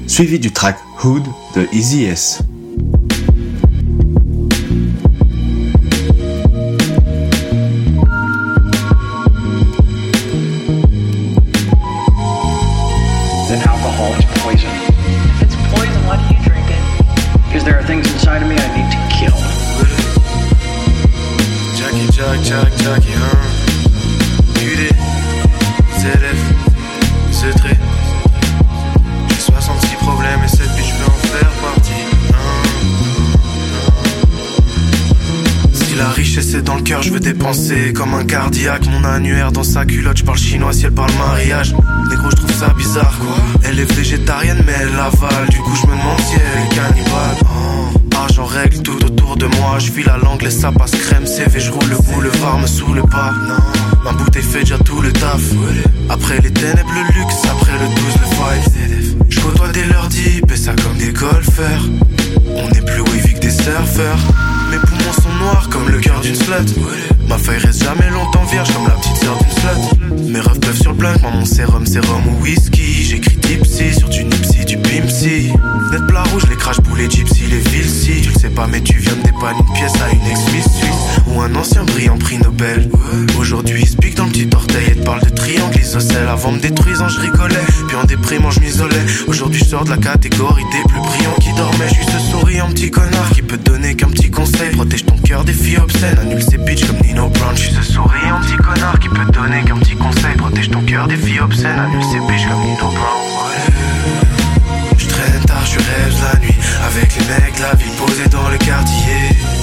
suivi 0.07 0.39
du 0.39 0.51
track 0.51 0.77
Hood 1.03 1.23
de 1.55 1.67
Easy 1.73 2.03
S. 2.03 2.41
Jack, 22.47 22.71
Jack. 22.77 23.03
UD, 24.55 24.89
ZF, 25.99 26.39
ce. 27.29 27.47
J'ai 29.27 29.41
66 29.41 29.95
problèmes 29.97 30.39
et 30.45 30.47
7 30.47 30.59
bitch, 30.77 30.93
peux 30.93 31.11
en 31.11 31.17
faire 31.27 31.49
partie. 31.61 31.91
Si 35.73 35.95
la 35.95 36.07
richesse 36.07 36.53
est 36.53 36.61
dans 36.61 36.75
le 36.75 36.83
cœur, 36.83 37.01
je 37.03 37.11
veux 37.11 37.19
dépenser 37.19 37.91
comme 37.91 38.13
un 38.13 38.23
cardiaque. 38.23 38.87
Mon 38.87 39.03
annuaire 39.03 39.51
dans 39.51 39.63
sa 39.63 39.83
culotte, 39.83 40.19
je 40.19 40.23
parle 40.23 40.37
chinois 40.37 40.71
si 40.71 40.85
elle 40.85 40.93
parle 40.93 41.11
mariage. 41.15 41.75
Négro, 42.09 42.29
je 42.29 42.37
trouve 42.37 42.53
ça 42.53 42.73
bizarre 42.77 43.19
quoi. 43.19 43.35
Elle 43.65 43.77
est 43.77 43.91
végétarienne, 43.91 44.63
mais 44.65 44.73
elle 44.79 44.97
avale. 44.97 45.49
Du 45.49 45.57
coup, 45.57 45.75
je 45.75 45.87
me 45.87 45.97
demande 45.97 46.19
si 46.21 46.35
elle 46.35 46.63
est 46.63 46.75
cannibale. 46.75 47.66
Argent 48.39 48.45
règle 48.45 48.81
tout 48.83 49.03
autour 49.03 49.35
de 49.35 49.45
moi. 49.45 49.79
Je 49.79 49.91
vis 49.91 50.03
la 50.03 50.17
langue, 50.17 50.43
et 50.43 50.51
ça 50.51 50.71
passe 50.71 50.91
crème 50.91 51.25
CV. 51.25 51.59
Je 51.59 51.71
roule 51.71 51.89
le 51.89 51.97
boulevard, 51.97 52.59
me 52.59 52.67
saoule 52.67 53.01
pas. 53.09 53.31
Non, 53.47 53.55
ma 54.03 54.11
bouteille 54.11 54.43
fait 54.43 54.59
déjà 54.59 54.77
tout 54.77 55.01
le 55.01 55.11
taf. 55.11 55.41
Après 56.09 56.39
les 56.41 56.51
ténèbres, 56.51 56.91
le 56.93 57.19
luxe. 57.19 57.35
Après 57.45 57.73
le 57.73 57.87
12, 57.87 57.97
le 58.21 58.27
5. 58.63 59.27
Je 59.29 59.39
côtoie 59.39 59.69
des 59.69 59.83
et 60.53 60.55
ça 60.55 60.73
comme 60.73 60.97
des 60.97 61.11
golfeurs. 61.13 61.83
On 62.55 62.69
est 62.69 62.85
plus 62.85 63.01
wavy 63.01 63.33
que 63.33 63.39
des 63.39 63.49
surfeurs. 63.49 64.19
Mes 64.69 64.77
poumons 64.77 65.13
sont 65.13 65.33
noirs 65.39 65.69
comme 65.71 65.89
le 65.89 65.99
cœur 65.99 66.19
d'une 66.21 66.35
slut. 66.35 66.75
Ma 67.27 67.37
feuille 67.37 67.59
reste 67.59 67.83
jamais 67.83 68.09
longtemps 68.11 68.45
vierge 68.45 68.71
comme 68.73 68.87
la 68.87 68.93
petite 68.93 69.17
sœur 69.17 69.37
d'une 69.37 69.51
slut. 69.51 70.31
Mes 70.31 70.39
rêves 70.39 70.59
peuvent 70.59 70.79
sur 70.79 70.91
le 70.91 70.97
blunt, 70.97 71.17
moi 71.21 71.31
mon 71.31 71.45
sérum, 71.45 71.85
sérum 71.85 72.27
ou 72.27 72.43
whisky. 72.43 73.03
J'écris 73.03 73.36
tipsy 73.47 73.93
sur 73.93 74.09
du 74.09 74.25
nipsy, 74.25 74.65
du 74.65 74.77
pimpsy. 74.77 75.51
Net 75.91 76.05
plat 76.07 76.23
rouge, 76.23 76.43
les 76.49 76.55
crash 76.55 76.77
les 76.97 77.09
gypsy, 77.09 77.43
les 77.49 77.59
villes 77.59 77.89
si. 77.89 78.21
Tu 78.21 78.29
le 78.29 78.39
sais 78.39 78.49
pas, 78.49 78.67
mais 78.67 78.81
tu 78.81 78.97
viens 78.97 79.15
de 79.15 79.23
dépanner 79.23 79.59
une 79.59 79.73
pièce 79.73 79.93
à 80.01 80.11
une 80.11 80.25
ex-miss 80.27 80.67
Ou 81.27 81.41
un 81.41 81.55
ancien 81.55 81.83
brillant 81.85 82.17
prix 82.17 82.37
Nobel. 82.39 82.89
Aujourd'hui, 83.39 83.81
il 83.81 83.87
se 83.87 83.95
pique 83.95 84.15
dans 84.15 84.25
le 84.25 84.31
petit 84.31 84.49
orteil 84.53 84.87
et 84.91 84.95
te 84.95 85.05
parle 85.05 85.21
de 85.21 85.29
triangle 85.29 85.79
isocèle. 85.79 86.27
Avant 86.27 86.51
me 86.51 86.59
détruisant, 86.59 87.07
je 87.07 87.19
rigolais. 87.19 87.55
Puis 87.87 87.95
en 87.95 88.03
déprimant, 88.03 88.51
je 88.51 88.59
m'isolais. 88.59 89.05
Sors 89.67 89.83
de 89.83 89.89
la 89.89 89.97
catégorie 89.97 90.63
des 90.71 90.81
plus 90.87 91.01
brillants 91.01 91.35
qui 91.41 91.51
dormaient. 91.53 91.89
Suis 91.89 92.05
ce 92.05 92.19
souriant 92.19 92.69
petit 92.69 92.89
connard 92.89 93.29
qui 93.31 93.41
peut 93.41 93.57
donner 93.57 93.95
qu'un 93.95 94.07
petit 94.07 94.31
conseil. 94.31 94.71
Protège 94.71 95.05
ton 95.05 95.17
cœur 95.17 95.43
des 95.43 95.51
filles 95.51 95.77
obscènes. 95.77 96.17
Annule 96.19 96.41
ces 96.41 96.57
bitches 96.57 96.85
comme 96.85 96.99
Nino 96.99 97.27
Brown. 97.27 97.55
Je 97.55 97.63
suis 97.63 97.73
ce 97.73 97.81
souriant 97.81 98.39
petit 98.41 98.55
connard 98.55 98.97
qui 98.99 99.09
peut 99.09 99.31
donner 99.33 99.61
qu'un 99.63 99.77
petit 99.77 99.95
conseil. 99.95 100.35
Protège 100.37 100.69
ton 100.69 100.81
cœur 100.83 101.07
des 101.07 101.17
filles 101.17 101.41
obscènes. 101.41 101.79
Annule 101.79 102.03
ces 102.03 102.19
bitches 102.19 102.47
comme 102.47 102.61
Nino 102.61 102.77
Brown. 102.77 103.27
Je 104.97 105.07
traîne 105.07 105.43
tard, 105.45 105.65
je 105.65 105.77
rêve 105.77 106.15
la 106.23 106.39
nuit 106.39 106.55
avec 106.87 107.15
les 107.17 107.25
mecs, 107.25 107.59
la 107.59 107.75
vie 107.75 107.91
posée 107.97 108.29
dans 108.29 108.49
le 108.49 108.57
quartier. 108.57 109.56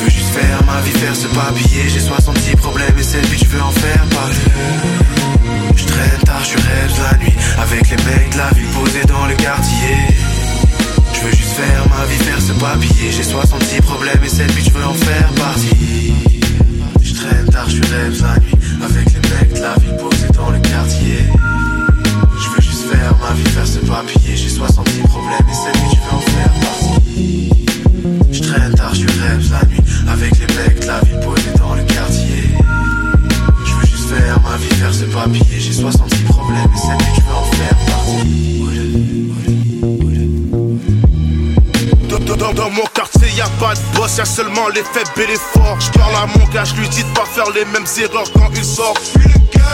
Je 0.00 0.04
veux 0.06 0.10
juste 0.12 0.30
faire 0.30 0.64
ma 0.64 0.80
vie, 0.80 0.92
faire 0.92 1.14
ce 1.14 1.26
papier. 1.26 1.82
J'ai 1.90 2.00
66 2.00 2.56
problèmes 2.56 2.96
et 2.98 3.02
cette 3.02 3.26
vie, 3.26 3.38
je 3.38 3.44
veux 3.44 3.60
en 3.60 3.70
faire 3.70 4.02
parler. 4.08 4.34
Je 5.76 5.84
traîne 5.84 6.20
tard, 6.24 6.42
je 6.42 6.56
rêve 6.56 6.92
la 7.02 7.18
nuit 7.18 7.34
avec 7.60 7.90
les 7.90 7.96
mecs, 7.96 8.34
la 8.34 8.48
vie 8.56 8.64
posée 8.72 9.04
dans 9.04 9.26
le 9.26 9.34
quartier. 9.34 9.96
Je 11.12 11.20
veux 11.20 11.32
juste 11.32 11.52
faire 11.52 11.84
ma 11.90 12.06
vie, 12.06 12.16
faire 12.16 12.40
ce 12.40 12.52
papier. 12.52 13.12
J'ai 13.12 13.22
66 13.22 13.82
problèmes 13.82 14.24
et 14.24 14.28
cette 14.30 14.50
vie, 14.52 14.64
je 14.64 14.70
veux 14.70 14.86
en 14.86 14.94
faire 14.94 15.28
partie. 15.34 16.14
Je 17.02 17.14
traîne 17.14 17.46
tard, 17.50 17.68
je 17.68 17.82
rêve 17.82 18.22
la 18.22 18.40
nuit 18.40 18.54
avec 18.82 19.04
les 19.04 19.28
mecs, 19.28 19.60
la 19.60 19.74
vie 19.74 19.92
posée 20.00 20.32
dans 20.32 20.48
le 20.48 20.60
quartier. 20.60 21.26
Je 22.40 22.48
veux 22.48 22.62
juste 22.62 22.84
faire 22.90 23.14
ma 23.20 23.34
vie, 23.34 23.50
faire 23.50 23.66
ce 23.66 23.80
papier. 23.80 24.34
J'ai 24.34 24.48
66 24.48 25.00
problèmes 25.02 25.46
et 25.50 25.54
cette 25.54 25.76
vie, 25.76 25.90
je 25.90 26.08
veux 26.08 26.16
en 26.16 26.20
faire 26.20 26.52
partie. 26.54 27.59
Je 28.32 28.40
traîne 28.42 28.74
tard, 28.74 28.94
je 28.94 29.06
rêve 29.06 29.50
la 29.50 29.66
nuit 29.66 29.80
avec 30.08 30.30
les 30.38 30.46
mecs, 30.54 30.84
la 30.86 31.00
vie 31.00 31.24
posée 31.24 31.50
dans 31.58 31.74
le 31.74 31.82
quartier. 31.82 32.50
Je 33.66 33.74
veux 33.74 33.86
juste 33.86 34.08
faire 34.10 34.38
ma 34.42 34.56
vie, 34.56 34.68
faire 34.76 34.94
ce 34.94 35.04
papier. 35.04 35.58
J'ai 35.60 35.72
66 35.72 36.22
problèmes 36.24 36.56
et 36.74 36.78
cette 36.78 37.00
vie, 37.00 37.14
je 37.16 37.20
veux 37.22 37.34
en 37.34 37.44
faire 37.52 37.76
Dans, 42.08 42.36
dans- 42.36 42.52
dans 42.52 42.70
mon 42.70 42.84
quartier, 42.94 43.28
y 43.36 43.40
a 43.40 43.48
pas 43.58 43.74
de 43.74 43.80
boss, 43.96 44.16
y 44.18 44.20
a 44.20 44.24
seulement 44.24 44.68
les 44.68 44.82
faibles 44.82 45.10
et 45.22 45.26
les 45.32 45.36
forts. 45.38 45.78
Je 45.80 45.90
parle 45.98 46.14
à 46.16 46.26
mon 46.26 46.44
gars, 46.52 46.64
je 46.64 46.74
lui 46.74 46.88
dis 46.88 47.02
de 47.02 47.08
pas 47.14 47.24
faire 47.24 47.50
les 47.54 47.64
mêmes 47.66 47.86
erreurs 48.00 48.30
quand 48.34 48.50
il 48.54 48.64
sort. 48.64 48.94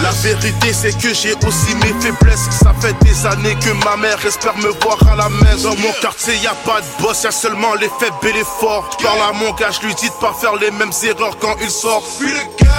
La 0.03 0.11
vérité, 0.11 0.73
c'est 0.73 0.97
que 0.99 1.15
j'ai 1.15 1.35
aussi 1.47 1.75
mes 1.77 1.95
faiblesses. 2.01 2.49
Ça 2.63 2.75
fait 2.81 2.95
des 3.03 3.27
années 3.27 3.57
que 3.57 3.71
ma 3.85 3.97
mère 3.97 4.19
espère 4.27 4.57
me 4.59 4.69
voir 4.83 4.99
à 5.11 5.17
la 5.17 5.29
maison. 5.29 5.71
Dans 5.71 5.81
mon 5.81 5.93
quartier, 6.01 6.37
y 6.37 6.47
a 6.47 6.55
pas 6.65 6.81
de 6.81 7.03
boss, 7.03 7.25
y 7.25 7.33
seulement 7.33 7.75
les 7.75 7.91
faibles 7.99 8.15
et 8.23 8.33
les 8.33 8.45
forts. 8.45 8.91
Je 8.99 9.05
parle 9.05 9.21
à 9.29 9.33
mon 9.33 9.53
gars, 9.53 9.71
je 9.71 9.87
lui 9.87 9.95
dis 9.95 10.09
de 10.09 10.15
pas 10.21 10.35
faire 10.39 10.55
les 10.57 10.71
mêmes 10.71 10.93
erreurs 11.03 11.39
quand 11.41 11.57
il 11.63 11.71
sort. 11.71 12.03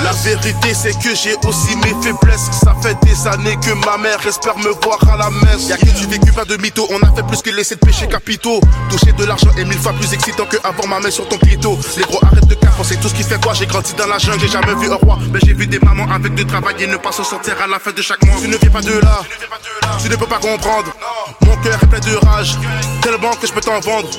La 0.04 0.12
vérité, 0.12 0.74
c'est 0.76 0.94
que 1.00 1.16
j'ai 1.16 1.36
aussi 1.48 1.76
mes 1.78 1.96
faiblesses. 2.04 2.50
Ça 2.64 2.76
fait 2.82 2.96
des 3.04 3.28
années 3.28 3.58
que 3.58 3.72
ma 3.86 3.98
mère 3.98 4.26
espère 4.28 4.58
me 4.60 4.70
voir 4.84 5.00
à 5.12 5.18
la 5.18 5.30
messe. 5.30 5.68
Y'a 5.68 5.78
que 5.78 5.86
du 5.86 6.06
vécu, 6.06 6.32
pas 6.32 6.46
de 6.46 6.56
mytho. 6.58 6.88
On 6.92 7.00
a 7.00 7.12
fait 7.16 7.24
plus 7.24 7.42
que 7.42 7.50
laisser 7.50 7.76
de 7.76 7.80
péchés 7.80 8.08
capitaux. 8.08 8.60
Toucher 8.90 9.12
de 9.14 9.26
l'argent 9.26 9.50
est 9.58 9.66
mille 9.66 9.80
fois 9.80 9.94
plus 9.94 10.14
excitant 10.14 10.46
que 10.46 10.58
avoir 10.64 10.88
ma 10.88 11.00
main 11.00 11.10
sur 11.10 11.28
ton 11.28 11.38
clito. 11.38 11.80
Les 11.98 12.04
gros 12.04 12.20
arrête 12.24 12.46
de 12.48 12.56
c'est 12.84 13.00
tout 13.00 13.10
ce 13.10 13.14
qui 13.16 13.24
fait 13.24 13.42
quoi. 13.42 13.54
J'ai 13.54 13.66
grandi 13.66 13.94
dans 13.98 14.08
la 14.08 14.18
jungle, 14.18 14.40
j'ai 14.40 14.48
jamais 14.48 14.76
vu 14.76 14.92
un 14.92 14.96
roi. 14.96 15.18
Mais 15.32 15.40
j'ai 15.44 15.54
vu 15.54 15.68
des 15.68 15.80
mamans 15.80 16.08
avec 16.14 16.36
de 16.36 16.44
travail 16.44 16.76
ne 16.88 16.98
pas 16.98 17.12
s'en 17.12 17.24
sortir 17.24 17.56
à 17.62 17.68
la 17.68 17.80
fin 17.80 17.92
de 17.92 18.02
chaque 18.02 18.24
mois. 18.26 18.36
Tu 18.40 18.48
ne 18.48 18.58
viens 18.58 18.70
pas 18.70 18.82
de 18.82 18.98
là, 19.00 19.20
tu 20.02 20.10
ne 20.10 20.16
peux 20.16 20.26
pas 20.26 20.40
comprendre. 20.40 20.92
Mon 21.46 21.56
cœur 21.58 21.80
est 21.82 21.88
plein 21.88 22.00
de 22.00 22.16
rage, 22.26 22.56
tellement 23.02 23.32
que 23.36 23.48
je 23.48 23.54
peux 23.54 23.62
t'en 23.62 23.80
vendre. 23.80 24.10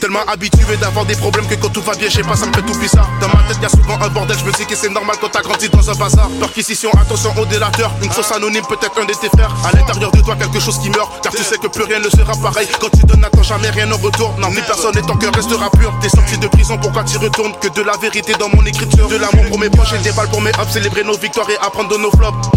Tellement 0.00 0.24
habitué 0.26 0.76
d'avoir 0.76 1.04
des 1.04 1.16
problèmes 1.16 1.46
que 1.46 1.54
quand 1.54 1.68
tout 1.68 1.82
va 1.82 1.94
bien, 1.94 2.08
je 2.08 2.16
sais 2.16 2.22
pas, 2.22 2.36
ça 2.36 2.46
me 2.46 2.52
fait 2.52 2.62
tout 2.62 2.78
bizarre. 2.78 3.08
Dans 3.20 3.28
ma 3.28 3.42
tête, 3.48 3.58
y 3.62 3.64
a 3.64 3.68
souvent 3.68 3.98
un 4.00 4.08
bordel, 4.08 4.36
je 4.38 4.44
me 4.44 4.52
dis 4.52 4.66
que 4.66 4.76
c'est 4.76 4.90
normal 4.90 5.16
quand 5.20 5.28
t'as 5.30 5.42
grandi 5.42 5.68
dans 5.68 5.90
un 5.90 5.94
bazar. 5.94 6.28
Perquisition, 6.40 6.90
attention 7.00 7.32
au 7.38 7.44
délateur, 7.46 7.92
une 8.02 8.10
fausse 8.10 8.32
anonyme, 8.32 8.64
peut-être 8.68 9.00
un 9.00 9.04
de 9.04 9.12
tes 9.12 9.28
frères. 9.28 9.54
À 9.64 9.76
l'intérieur 9.76 10.10
de 10.10 10.20
toi, 10.20 10.36
quelque 10.36 10.60
chose 10.60 10.78
qui 10.80 10.90
meurt, 10.90 11.22
car 11.22 11.32
tu 11.32 11.42
sais 11.42 11.58
que 11.58 11.68
plus 11.68 11.84
rien 11.84 11.98
ne 11.98 12.08
sera 12.08 12.34
pareil. 12.36 12.68
Quand 12.80 12.90
tu 12.90 13.04
donnes, 13.04 13.20
n'attends 13.20 13.42
jamais 13.42 13.70
rien 13.70 13.90
en 13.90 13.96
retour. 13.96 14.34
Non, 14.38 14.48
personne 14.66 14.96
et 14.98 15.02
ton 15.02 15.16
cœur 15.16 15.32
restera 15.34 15.70
pur. 15.70 15.92
T'es 16.00 16.08
sorti 16.08 16.38
de 16.38 16.48
prison, 16.48 16.78
pourquoi 16.78 17.04
tu 17.04 17.16
retournes? 17.18 17.52
Que 17.60 17.68
de 17.68 17.82
la 17.82 17.96
vérité 17.96 18.34
dans 18.38 18.48
mon 18.48 18.64
écriture. 18.64 19.08
De 19.08 19.16
l'amour 19.16 19.44
pour 19.48 19.58
mes 19.58 19.70
proches 19.70 19.94
et 19.94 19.98
des 19.98 20.12
balles 20.12 20.28
pour 20.28 20.40
mes 20.40 20.50
ups, 20.50 20.72
célébrer 20.72 21.04
nos 21.04 21.16
victoires 21.16 21.48
et 21.50 21.56
apprendre 21.58 21.88
de 21.88 21.96
nos 21.96 22.10
flops. 22.10 22.48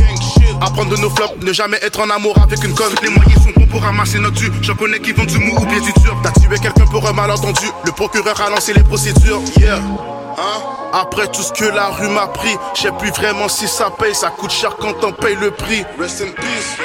Apprendre 0.61 0.89
de 0.89 0.97
nos 0.97 1.09
flops, 1.09 1.33
ne 1.41 1.53
jamais 1.53 1.77
être 1.81 1.99
en 2.01 2.09
amour 2.09 2.35
avec 2.43 2.63
une 2.63 2.73
conne. 2.73 2.93
Les 3.01 3.09
moyens 3.09 3.41
sont 3.43 3.60
pour 3.71 3.81
ramasser 3.81 4.19
notre 4.19 4.35
dû. 4.35 4.51
J'en 4.61 4.75
connais 4.75 4.99
qui 4.99 5.13
vont 5.13 5.25
du 5.25 5.37
mou 5.39 5.55
ou 5.57 5.65
bien 5.65 5.79
du 5.79 5.91
dur. 5.93 6.15
T'as 6.21 6.31
tué 6.31 6.59
quelqu'un 6.61 6.85
pour 6.85 7.07
un 7.07 7.13
malentendu. 7.13 7.65
Le 7.85 7.91
procureur 7.91 8.39
a 8.39 8.49
lancé 8.49 8.73
les 8.73 8.83
procédures. 8.83 9.41
Yeah. 9.57 9.77
Hein? 9.77 10.61
Après 10.93 11.27
tout 11.27 11.41
ce 11.41 11.53
que 11.53 11.65
la 11.65 11.87
rue 11.87 12.09
m'a 12.09 12.27
pris, 12.27 12.55
je 12.75 12.81
sais 12.81 12.91
plus 12.99 13.11
vraiment 13.11 13.47
si 13.47 13.67
ça 13.67 13.89
paye. 13.89 14.13
Ça 14.13 14.29
coûte 14.29 14.51
cher 14.51 14.75
quand 14.79 15.03
on 15.03 15.13
paye 15.13 15.37
le 15.39 15.51
prix. 15.51 15.83
Rest 15.99 16.21
in 16.21 16.31
peace, 16.31 16.77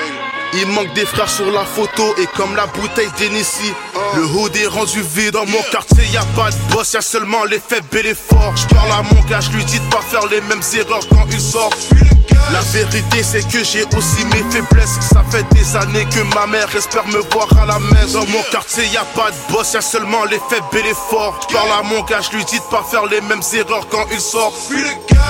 il 0.55 0.69
manque 0.69 0.93
des 0.95 1.05
frères 1.05 1.29
sur 1.29 1.51
la 1.51 1.65
photo 1.65 2.15
et 2.19 2.27
comme 2.37 2.55
la 2.55 2.67
bouteille 2.67 3.11
d'Hennessy 3.19 3.73
Le 4.15 4.25
hood 4.25 4.57
est 4.57 4.67
rendu 4.67 5.03
vide 5.03 5.33
dans 5.33 5.45
mon 5.45 5.61
quartier 5.73 6.05
y 6.13 6.17
a 6.17 6.25
pas 6.37 6.51
de 6.51 6.73
boss, 6.73 6.93
y 6.93 6.97
a 6.97 7.01
seulement 7.03 7.45
les 7.45 7.59
faibles 7.59 7.87
et 7.99 8.03
les 8.03 8.15
forts 8.15 8.55
Je 8.57 8.67
parle 8.75 8.93
à 8.93 9.03
mon 9.03 9.21
gars, 9.29 9.41
je 9.41 9.51
lui 9.51 9.65
dis 9.65 9.81
de 9.81 9.91
pas 9.91 10.01
faire 10.01 10.27
les 10.27 10.41
mêmes 10.43 10.63
erreurs 10.79 11.07
quand 11.11 11.27
il 11.31 11.41
sort 11.41 11.71
La 12.53 12.61
vérité 12.61 13.23
c'est 13.23 13.47
que 13.49 13.65
j'ai 13.65 13.85
aussi 13.97 14.25
mes 14.27 14.45
faiblesses. 14.51 14.99
Ça 15.13 15.25
fait 15.31 15.45
des 15.55 15.77
années 15.77 16.07
que 16.07 16.21
ma 16.35 16.47
mère 16.47 16.69
espère 16.77 17.07
me 17.09 17.19
voir 17.33 17.49
à 17.61 17.67
la 17.67 17.79
messe 17.79 18.13
Dans 18.13 18.27
mon 18.27 18.43
quartier 18.51 18.85
y 18.93 18.97
a 18.97 19.05
pas 19.15 19.31
de 19.31 19.53
boss, 19.53 19.75
y 19.75 19.83
seulement 19.83 20.25
les 20.25 20.41
faibles 20.49 20.65
et 20.79 20.83
les 20.83 20.95
forts. 20.95 21.39
Parle 21.53 21.71
à 21.79 21.83
mon 21.83 22.03
gars, 22.03 22.21
je 22.21 22.37
lui 22.37 22.45
dis 22.45 22.59
de 22.59 22.65
pas 22.71 22.85
faire 22.91 23.07
les 23.07 23.21
mêmes 23.23 23.43
erreurs 23.55 23.87
quand 23.91 24.07
il 24.13 24.21
sort. 24.21 24.53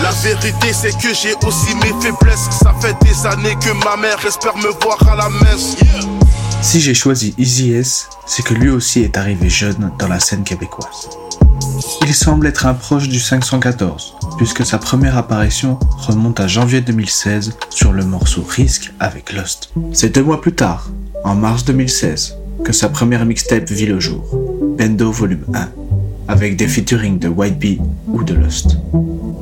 La 0.03 0.11
vérité 0.11 0.73
c'est 0.73 0.97
que 0.99 1.15
j'ai 1.15 1.35
aussi 1.47 1.75
mes 1.77 1.95
faiblesses. 2.03 2.49
Ça 2.63 2.75
fait 2.81 2.97
des 3.03 3.27
années 3.27 3.57
que 3.57 3.71
ma 3.85 3.97
mère 3.97 4.19
espère 4.27 4.57
me 4.57 4.69
voir 4.83 4.99
à 5.09 5.17
la 5.17 5.29
messe 5.29 5.77
Si 6.63 6.81
j'ai 6.81 6.95
choisi 6.95 7.35
Easy 7.39 7.73
S, 7.73 8.09
c'est 8.27 8.43
que 8.45 8.55
lui 8.55 8.71
aussi 8.71 9.03
est 9.03 9.17
arrivé 9.17 9.49
jeune 9.49 9.93
dans 9.99 10.09
la 10.09 10.21
scène 10.21 10.45
québécoise. 10.45 11.09
Il 12.03 12.15
semble 12.15 12.47
être 12.47 12.67
un 12.67 12.75
proche 12.75 13.09
du 13.09 13.19
514, 13.19 14.15
puisque 14.37 14.65
sa 14.65 14.79
première 14.79 15.17
apparition 15.17 15.79
remonte 15.97 16.41
à 16.41 16.47
janvier 16.47 16.81
2016 16.81 17.55
sur 17.71 17.93
le 17.93 18.05
morceau 18.05 18.45
Risk 18.49 18.93
avec 19.01 19.33
Lost. 19.33 19.71
C'est 19.93 20.15
deux 20.15 20.23
mois 20.23 20.41
plus 20.41 20.53
tard, 20.53 20.91
en 21.25 21.35
mars 21.35 21.65
2016, 21.65 22.37
que 22.65 22.73
sa 22.73 22.89
première 22.89 23.25
mixtape 23.25 23.71
vit 23.71 23.87
le 23.87 24.01
jour, 24.01 24.25
Bendo 24.79 25.11
Volume 25.11 25.45
1, 25.55 25.69
avec 26.29 26.57
des 26.57 26.69
featuring 26.69 27.19
de 27.19 27.29
White 27.29 27.59
Bee 27.59 27.81
ou 28.09 28.23
de 28.23 28.35
Lost. 28.35 28.77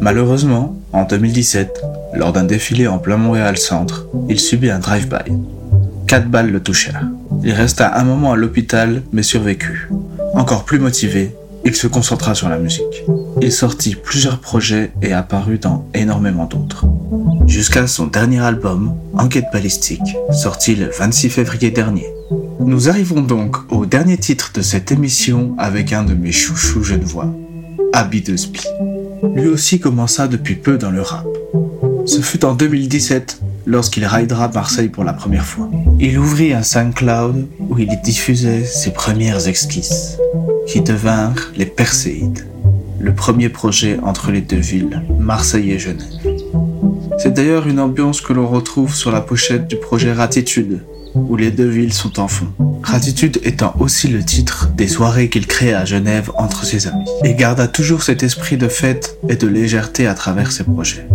Malheureusement, 0.00 0.76
en 0.92 1.04
2017, 1.04 1.82
lors 2.14 2.32
d'un 2.32 2.44
défilé 2.44 2.86
en 2.86 2.98
plein 2.98 3.16
Montréal 3.16 3.58
Centre, 3.58 4.06
il 4.28 4.38
subit 4.38 4.70
un 4.70 4.78
drive-by. 4.78 5.32
Quatre 6.06 6.28
balles 6.28 6.50
le 6.50 6.60
touchèrent. 6.60 7.08
Il 7.42 7.52
resta 7.52 7.98
un 7.98 8.04
moment 8.04 8.32
à 8.32 8.36
l'hôpital, 8.36 9.02
mais 9.12 9.22
survécut. 9.22 9.90
Encore 10.34 10.64
plus 10.64 10.78
motivé, 10.78 11.34
il 11.64 11.74
se 11.74 11.86
concentra 11.86 12.34
sur 12.34 12.48
la 12.48 12.58
musique. 12.58 13.04
Il 13.40 13.52
sortit 13.52 13.94
plusieurs 13.94 14.38
projets 14.38 14.92
et 15.02 15.12
apparut 15.12 15.58
dans 15.58 15.86
énormément 15.94 16.44
d'autres. 16.44 16.86
Jusqu'à 17.46 17.86
son 17.86 18.06
dernier 18.06 18.40
album, 18.40 18.94
Enquête 19.16 19.46
balistique, 19.52 20.16
sorti 20.32 20.74
le 20.74 20.90
26 20.90 21.30
février 21.30 21.70
dernier. 21.70 22.06
Nous 22.60 22.88
arrivons 22.88 23.20
donc 23.20 23.56
au 23.70 23.86
dernier 23.86 24.18
titre 24.18 24.50
de 24.54 24.60
cette 24.60 24.90
émission 24.90 25.54
avec 25.58 25.92
un 25.92 26.04
de 26.04 26.14
mes 26.14 26.32
chouchous 26.32 26.82
genevois, 26.82 27.32
Abby 27.92 28.22
de. 28.22 28.34
Lui 29.34 29.48
aussi 29.48 29.78
commença 29.80 30.28
depuis 30.28 30.56
peu 30.56 30.78
dans 30.78 30.90
le 30.90 31.00
rap. 31.00 31.26
Ce 32.06 32.20
fut 32.20 32.44
en 32.44 32.54
2017 32.54 33.40
lorsqu'il 33.66 34.04
ridera 34.04 34.48
Marseille 34.48 34.88
pour 34.88 35.04
la 35.04 35.12
première 35.12 35.46
fois. 35.46 35.70
Il 35.98 36.18
ouvrit 36.18 36.52
un 36.52 36.62
SoundCloud 36.62 37.46
où 37.60 37.78
il 37.78 38.00
diffusait 38.02 38.64
ses 38.64 38.92
premières 38.92 39.48
esquisses, 39.48 40.18
qui 40.66 40.80
devinrent 40.80 41.52
les 41.56 41.66
Perséides, 41.66 42.46
le 43.00 43.14
premier 43.14 43.48
projet 43.48 43.98
entre 44.02 44.30
les 44.30 44.40
deux 44.40 44.56
villes, 44.56 45.02
Marseille 45.18 45.72
et 45.72 45.78
Genève. 45.78 46.06
C'est 47.18 47.34
d'ailleurs 47.34 47.68
une 47.68 47.80
ambiance 47.80 48.20
que 48.20 48.32
l'on 48.32 48.46
retrouve 48.46 48.94
sur 48.94 49.12
la 49.12 49.20
pochette 49.20 49.68
du 49.68 49.76
projet 49.76 50.12
Ratitude, 50.12 50.80
où 51.14 51.36
les 51.36 51.50
deux 51.50 51.68
villes 51.68 51.92
sont 51.92 52.18
en 52.18 52.28
fond. 52.28 52.48
Ratitude 52.82 53.40
étant 53.44 53.74
aussi 53.78 54.08
le 54.08 54.24
titre 54.24 54.70
des 54.76 54.88
soirées 54.88 55.28
qu'il 55.28 55.46
crée 55.46 55.74
à 55.74 55.84
Genève 55.84 56.30
entre 56.36 56.64
ses 56.64 56.86
amis, 56.86 57.08
et 57.22 57.34
garda 57.34 57.68
toujours 57.68 58.02
cet 58.02 58.22
esprit 58.22 58.56
de 58.56 58.68
fête 58.68 59.18
et 59.28 59.36
de 59.36 59.46
légèreté 59.46 60.06
à 60.06 60.14
travers 60.14 60.52
ses 60.52 60.64
projets 60.64 61.06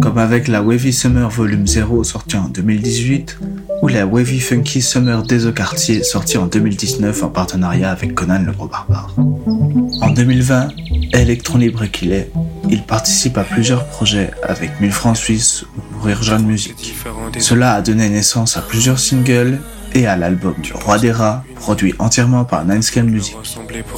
comme 0.00 0.18
avec 0.18 0.46
la 0.48 0.62
Wavy 0.62 0.92
Summer 0.92 1.28
Volume 1.28 1.66
0 1.66 2.04
sortie 2.04 2.36
en 2.36 2.48
2018 2.48 3.38
ou 3.86 3.88
la 3.88 4.04
Wavy 4.04 4.40
Funky 4.40 4.82
Summer 4.82 5.22
des 5.22 5.52
Quartier 5.52 6.02
sortie 6.02 6.38
en 6.38 6.46
2019 6.46 7.22
en 7.22 7.28
partenariat 7.28 7.92
avec 7.92 8.16
Conan 8.16 8.42
le 8.44 8.50
Gros 8.50 8.66
Barbare. 8.66 9.14
En 10.00 10.10
2020, 10.10 10.70
Électron 11.12 11.58
libre 11.58 11.86
qu'il 11.86 12.10
est, 12.12 12.32
il 12.68 12.82
participe 12.82 13.38
à 13.38 13.44
plusieurs 13.44 13.86
projets 13.86 14.32
avec 14.42 14.80
1000 14.80 14.90
francs 14.90 15.16
suisses 15.16 15.62
ou 15.62 15.94
Mourir 15.94 16.20
Jeune 16.24 16.44
Musique. 16.46 16.96
Cela 17.38 17.74
a 17.74 17.80
donné 17.80 18.08
naissance 18.08 18.56
à 18.56 18.60
plusieurs 18.60 18.98
singles 18.98 19.60
et 19.94 20.08
à 20.08 20.16
l'album 20.16 20.54
du 20.60 20.72
Roi 20.72 20.98
des 20.98 21.12
Rats, 21.12 21.44
produit 21.54 21.94
entièrement 22.00 22.44
par 22.44 22.64
Ninescale 22.64 23.04
Music. 23.04 23.36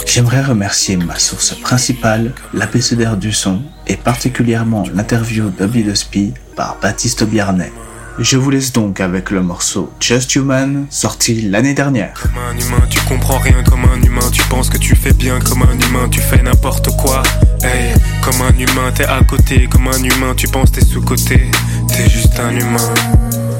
J'aimerais 0.04 0.42
remercier 0.42 0.98
ma 0.98 1.18
source 1.18 1.54
principale, 1.54 2.34
l'ABCDR 2.52 3.16
du 3.16 3.32
son, 3.32 3.62
et 3.86 3.96
particulièrement 3.96 4.84
l'interview 4.94 5.48
d'Obi 5.48 5.86
Spi 5.96 6.34
par 6.56 6.76
Baptiste 6.82 7.24
Biarnet. 7.24 7.72
Je 8.20 8.36
vous 8.36 8.50
laisse 8.50 8.72
donc 8.72 9.00
avec 9.00 9.30
le 9.30 9.42
morceau 9.42 9.92
Just 10.00 10.34
Human, 10.34 10.86
sorti 10.90 11.40
l'année 11.42 11.72
dernière. 11.72 12.14
Comme 12.20 12.38
un 12.50 12.58
humain, 12.58 12.82
tu 12.90 12.98
comprends 13.02 13.38
rien 13.38 13.62
comme 13.62 13.84
un 13.84 14.02
humain. 14.02 14.28
Tu 14.32 14.42
penses 14.42 14.68
que 14.68 14.76
tu 14.76 14.96
fais 14.96 15.12
bien 15.12 15.38
comme 15.38 15.62
un 15.62 15.78
humain, 15.78 16.08
tu 16.10 16.20
fais 16.20 16.42
n'importe 16.42 16.96
quoi. 16.96 17.22
Hey, 17.62 17.94
comme 18.20 18.42
un 18.42 18.58
humain, 18.58 18.90
t'es 18.92 19.04
à 19.04 19.22
côté. 19.22 19.68
Comme 19.68 19.86
un 19.86 20.02
humain, 20.02 20.34
tu 20.36 20.48
penses 20.48 20.72
t'es 20.72 20.84
sous-côté. 20.84 21.48
T'es 21.88 22.10
juste 22.10 22.40
un 22.40 22.56
humain. 22.56 22.94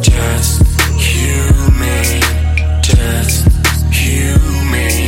Just 0.02 0.64
human. 0.98 2.20
Just 2.82 3.46
human. 3.92 5.07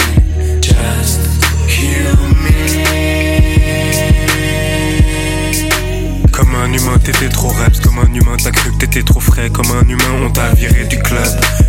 Comme 9.49 9.71
un 9.71 9.89
humain, 9.89 10.23
on 10.23 10.31
t'a 10.31 10.53
viré 10.53 10.85
du 10.85 10.99
club. 10.99 11.25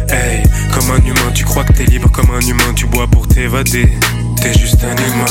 Hey, 0.09 0.43
comme 0.73 0.91
un 0.91 1.05
humain, 1.05 1.31
tu 1.33 1.45
crois 1.45 1.63
que 1.63 1.71
t'es 1.71 1.85
libre. 1.85 2.11
Comme 2.11 2.29
un 2.31 2.41
humain, 2.41 2.73
tu 2.75 2.85
bois 2.85 3.07
pour 3.07 3.27
t'évader. 3.27 3.89
T'es 4.41 4.53
juste 4.59 4.83
un 4.83 4.91
humain. 4.91 5.25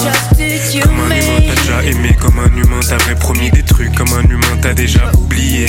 Comme 0.82 1.00
un 1.00 1.14
humain, 1.14 1.40
t'as 1.46 1.60
déjà 1.60 1.82
aimé. 1.84 2.16
Comme 2.18 2.38
un 2.38 2.56
humain, 2.56 2.80
t'avais 2.80 3.14
promis 3.14 3.50
des 3.50 3.62
trucs. 3.62 3.94
Comme 3.94 4.12
un 4.14 4.22
humain, 4.22 4.56
t'as 4.62 4.72
déjà 4.72 5.12
oublié. 5.18 5.66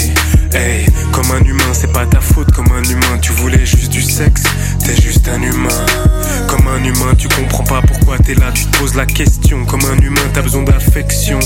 Hey, 0.53 0.85
comme 1.11 1.29
un 1.31 1.43
humain, 1.43 1.73
c'est 1.73 1.91
pas 1.91 2.05
ta 2.05 2.21
faute. 2.21 2.51
Comme 2.51 2.71
un 2.71 2.83
humain, 2.89 3.17
tu 3.21 3.33
voulais 3.33 3.65
juste 3.65 3.91
du 3.91 4.01
sexe. 4.01 4.43
T'es 4.85 4.99
juste 5.01 5.27
un 5.27 5.41
humain. 5.41 5.85
Comme 6.47 6.67
un 6.67 6.83
humain, 6.83 7.13
tu 7.17 7.27
comprends 7.27 7.63
pas 7.63 7.81
pourquoi 7.81 8.00
t'es 8.17 8.35
là. 8.35 8.51
Tu 8.53 8.65
te 8.65 8.77
poses 8.77 8.95
la 8.95 9.05
question. 9.05 9.65
Comme 9.65 9.81
un 9.85 9.97
humain, 10.01 10.21
t'as 10.33 10.41
besoin 10.41 10.63
d'affection. 10.63 11.39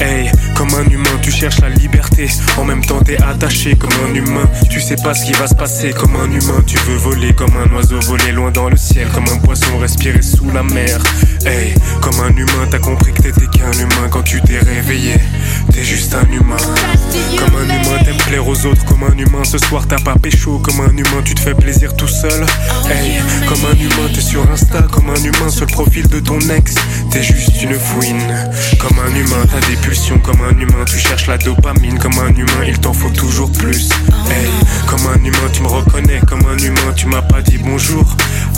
Hey, 0.00 0.30
comme 0.56 0.68
un 0.74 0.84
humain, 0.90 1.18
tu 1.22 1.30
cherches 1.30 1.60
la 1.60 1.70
liberté. 1.70 2.28
En 2.56 2.64
même 2.64 2.84
temps, 2.84 3.00
t'es 3.00 3.20
attaché. 3.22 3.76
Comme 3.76 3.92
un 4.08 4.14
humain, 4.14 4.48
tu 4.70 4.80
sais 4.80 4.96
pas 4.96 5.14
ce 5.14 5.24
qui 5.24 5.32
va 5.32 5.46
se 5.46 5.54
passer. 5.54 5.90
Comme 5.90 6.16
un 6.16 6.30
humain, 6.30 6.62
tu 6.66 6.76
veux 6.78 6.96
voler. 6.96 7.32
Comme 7.34 7.54
un 7.56 7.74
oiseau 7.74 8.00
voler 8.00 8.32
loin 8.32 8.50
dans 8.50 8.68
le 8.68 8.76
ciel. 8.76 9.08
Comme 9.14 9.28
un 9.28 9.38
poisson 9.38 9.78
respirer 9.78 10.22
sous 10.22 10.50
la 10.50 10.62
mer. 10.62 10.98
Hey, 11.46 11.74
comme 12.00 12.18
un 12.20 12.34
humain, 12.36 12.66
t'as 12.70 12.78
compris 12.78 13.12
que 13.12 13.22
t'étais 13.22 13.46
qu'un 13.46 13.72
humain 13.72 14.08
quand 14.10 14.22
tu 14.22 14.40
t'es 14.42 14.58
réveillé. 14.58 15.14
T'es 15.72 15.84
juste 15.84 16.14
un 16.14 16.30
humain. 16.32 16.56
Comme 17.38 17.56
un 17.56 17.64
humain, 17.64 17.98
t'aimes 18.04 18.16
plaire 18.26 18.46
aux 18.46 18.66
autres. 18.66 18.84
Comme 18.84 19.04
un 19.04 19.16
humain, 19.18 19.44
ce 19.44 19.58
soir 19.58 19.86
t'as 19.86 20.00
pas 20.00 20.14
pécho. 20.14 20.58
Comme 20.58 20.80
un 20.80 20.96
humain, 20.96 21.22
tu 21.24 21.34
te 21.34 21.40
fais 21.40 21.54
plaisir 21.54 21.94
tout 21.96 22.08
seul. 22.08 22.46
Hey, 22.88 23.20
comme 23.48 23.64
un 23.70 23.76
humain, 23.76 24.08
t'es 24.12 24.20
sur 24.20 24.50
Insta. 24.50 24.82
Comme 24.90 25.10
un 25.10 25.22
humain, 25.22 25.50
sur 25.50 25.66
le 25.66 25.72
de 26.08 26.20
ton 26.20 26.38
ex. 26.40 26.74
T'es 27.10 27.22
juste 27.22 27.62
une 27.62 27.74
fouine. 27.74 28.50
Comme 28.78 28.98
un 28.98 29.14
humain, 29.14 29.44
t'as 29.50 29.66
des 29.68 29.76
pulsions. 29.76 30.18
Comme 30.18 30.40
un 30.42 30.58
humain, 30.58 30.84
tu 30.86 30.98
cherches 30.98 31.26
la 31.26 31.38
dopamine. 31.38 31.98
Comme 31.98 32.18
un 32.18 32.34
humain, 32.34 32.64
il 32.66 32.78
t'en 32.78 32.92
faut 32.92 33.10
toujours 33.10 33.50
plus. 33.52 33.90
Hey, 34.30 34.48
comme 34.86 35.06
un 35.06 35.24
humain, 35.24 35.48
tu 35.52 35.62
me 35.62 35.68
reconnais. 35.68 36.20
Comme 36.26 36.44
un 36.46 36.58
humain, 36.58 36.92
tu 36.96 37.06
m'as 37.06 37.22
pas 37.22 37.42
dit 37.42 37.58
bonjour. 37.58 38.04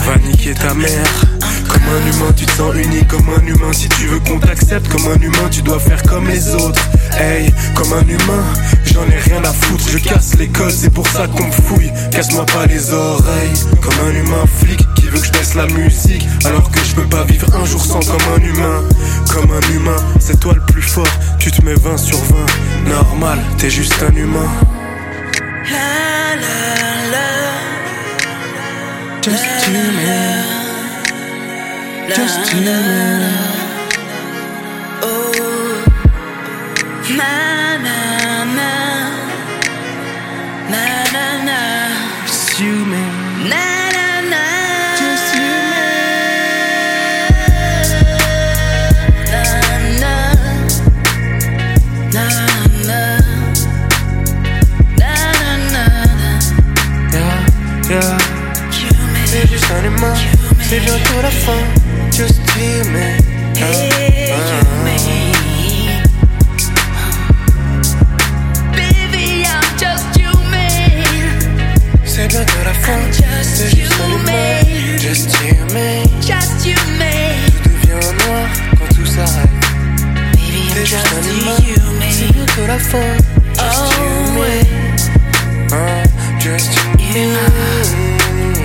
Va 0.05 0.17
niquer 0.17 0.53
ta 0.53 0.73
mère. 0.73 1.25
Comme 1.67 1.83
un 1.83 2.11
humain, 2.11 2.33
tu 2.35 2.45
te 2.45 2.51
sens 2.51 2.75
unique 2.75 3.07
comme 3.07 3.29
un 3.29 3.45
humain. 3.45 3.73
Si 3.73 3.89
tu 3.89 4.07
veux 4.07 4.19
qu'on 4.19 4.39
t'accepte 4.39 4.87
comme 4.87 5.07
un 5.11 5.19
humain, 5.21 5.49
tu 5.51 5.61
dois 5.61 5.79
faire 5.79 6.01
comme 6.03 6.27
les 6.27 6.55
autres. 6.55 6.81
Hey, 7.19 7.53
comme 7.75 7.93
un 7.93 8.07
humain, 8.07 8.43
j'en 8.85 9.05
ai 9.05 9.19
rien 9.19 9.43
à 9.43 9.53
foutre. 9.53 9.89
Je 9.89 9.97
casse 9.97 10.35
les 10.37 10.47
codes, 10.47 10.71
c'est 10.71 10.93
pour 10.93 11.07
ça 11.07 11.27
qu'on 11.27 11.47
me 11.47 11.51
fouille. 11.51 11.91
Casse-moi 12.11 12.45
pas 12.45 12.65
les 12.65 12.91
oreilles. 12.91 13.53
Comme 13.81 14.07
un 14.07 14.15
humain 14.15 14.45
flic 14.59 14.85
qui 15.07 15.13
veut 15.13 15.19
que 15.19 15.25
je 15.25 15.31
baisse 15.31 15.55
la 15.55 15.67
musique. 15.67 16.27
Alors 16.45 16.69
que 16.69 16.79
je 16.83 16.95
peux 16.95 17.07
pas 17.07 17.23
vivre 17.23 17.47
un 17.55 17.65
jour 17.65 17.83
sans 17.83 17.99
comme 17.99 18.33
un 18.35 18.41
humain. 18.43 18.83
Comme 19.31 19.51
un 19.51 19.73
humain, 19.73 19.95
c'est 20.19 20.39
toi 20.39 20.53
le 20.53 20.61
plus 20.61 20.81
fort. 20.81 21.07
Tu 21.39 21.51
te 21.51 21.63
mets 21.63 21.75
20 21.75 21.97
sur 21.97 22.17
20. 22.17 22.89
Normal, 22.89 23.39
t'es 23.57 23.69
juste 23.69 23.95
un 24.03 24.15
humain. 24.15 24.49
La 25.71 26.35
la 26.35 27.11
la. 27.11 27.27
Just 29.21 29.45
human. 29.67 30.43
Just 32.09 32.53
human. 32.53 33.31
Oh, 35.03 35.31
na 37.15 37.66
Juste 59.67 59.79
un 59.79 59.83
humain. 59.85 60.13
C'est 60.61 60.79
bientôt 60.79 61.21
la 61.21 61.29
fin. 61.29 61.51
Just 62.11 62.39
human. 62.55 63.17
Hey, 63.57 63.89
Baby, 68.71 69.43
I'm 69.43 69.77
just 69.77 70.05
human. 70.17 71.03
C'est 72.05 72.27
bientôt 72.27 72.63
la 72.63 72.73
fin. 72.73 72.97
Just 73.11 73.57
T'es 73.57 73.75
juste 73.75 73.93
un 74.01 74.09
humain. 74.09 74.59
human. 74.63 74.99
Just 74.99 75.35
human. 75.35 76.03
Just 76.21 76.65
human. 76.65 77.35
Tout 77.63 77.69
devient 77.69 78.25
noir 78.25 78.47
quand 78.79 78.95
tout 78.95 79.05
s'arrête. 79.05 79.49
Baby, 80.33 80.69
I'm 80.69 80.85
just 80.85 81.07
human. 81.27 82.11
C'est 82.11 82.31
bientôt 82.31 82.67
la 82.67 82.79
fin. 82.79 83.17
Just 83.53 83.59
Oh, 83.59 84.15
human. 84.31 84.65
Just 86.39 86.71
human. 86.99 88.56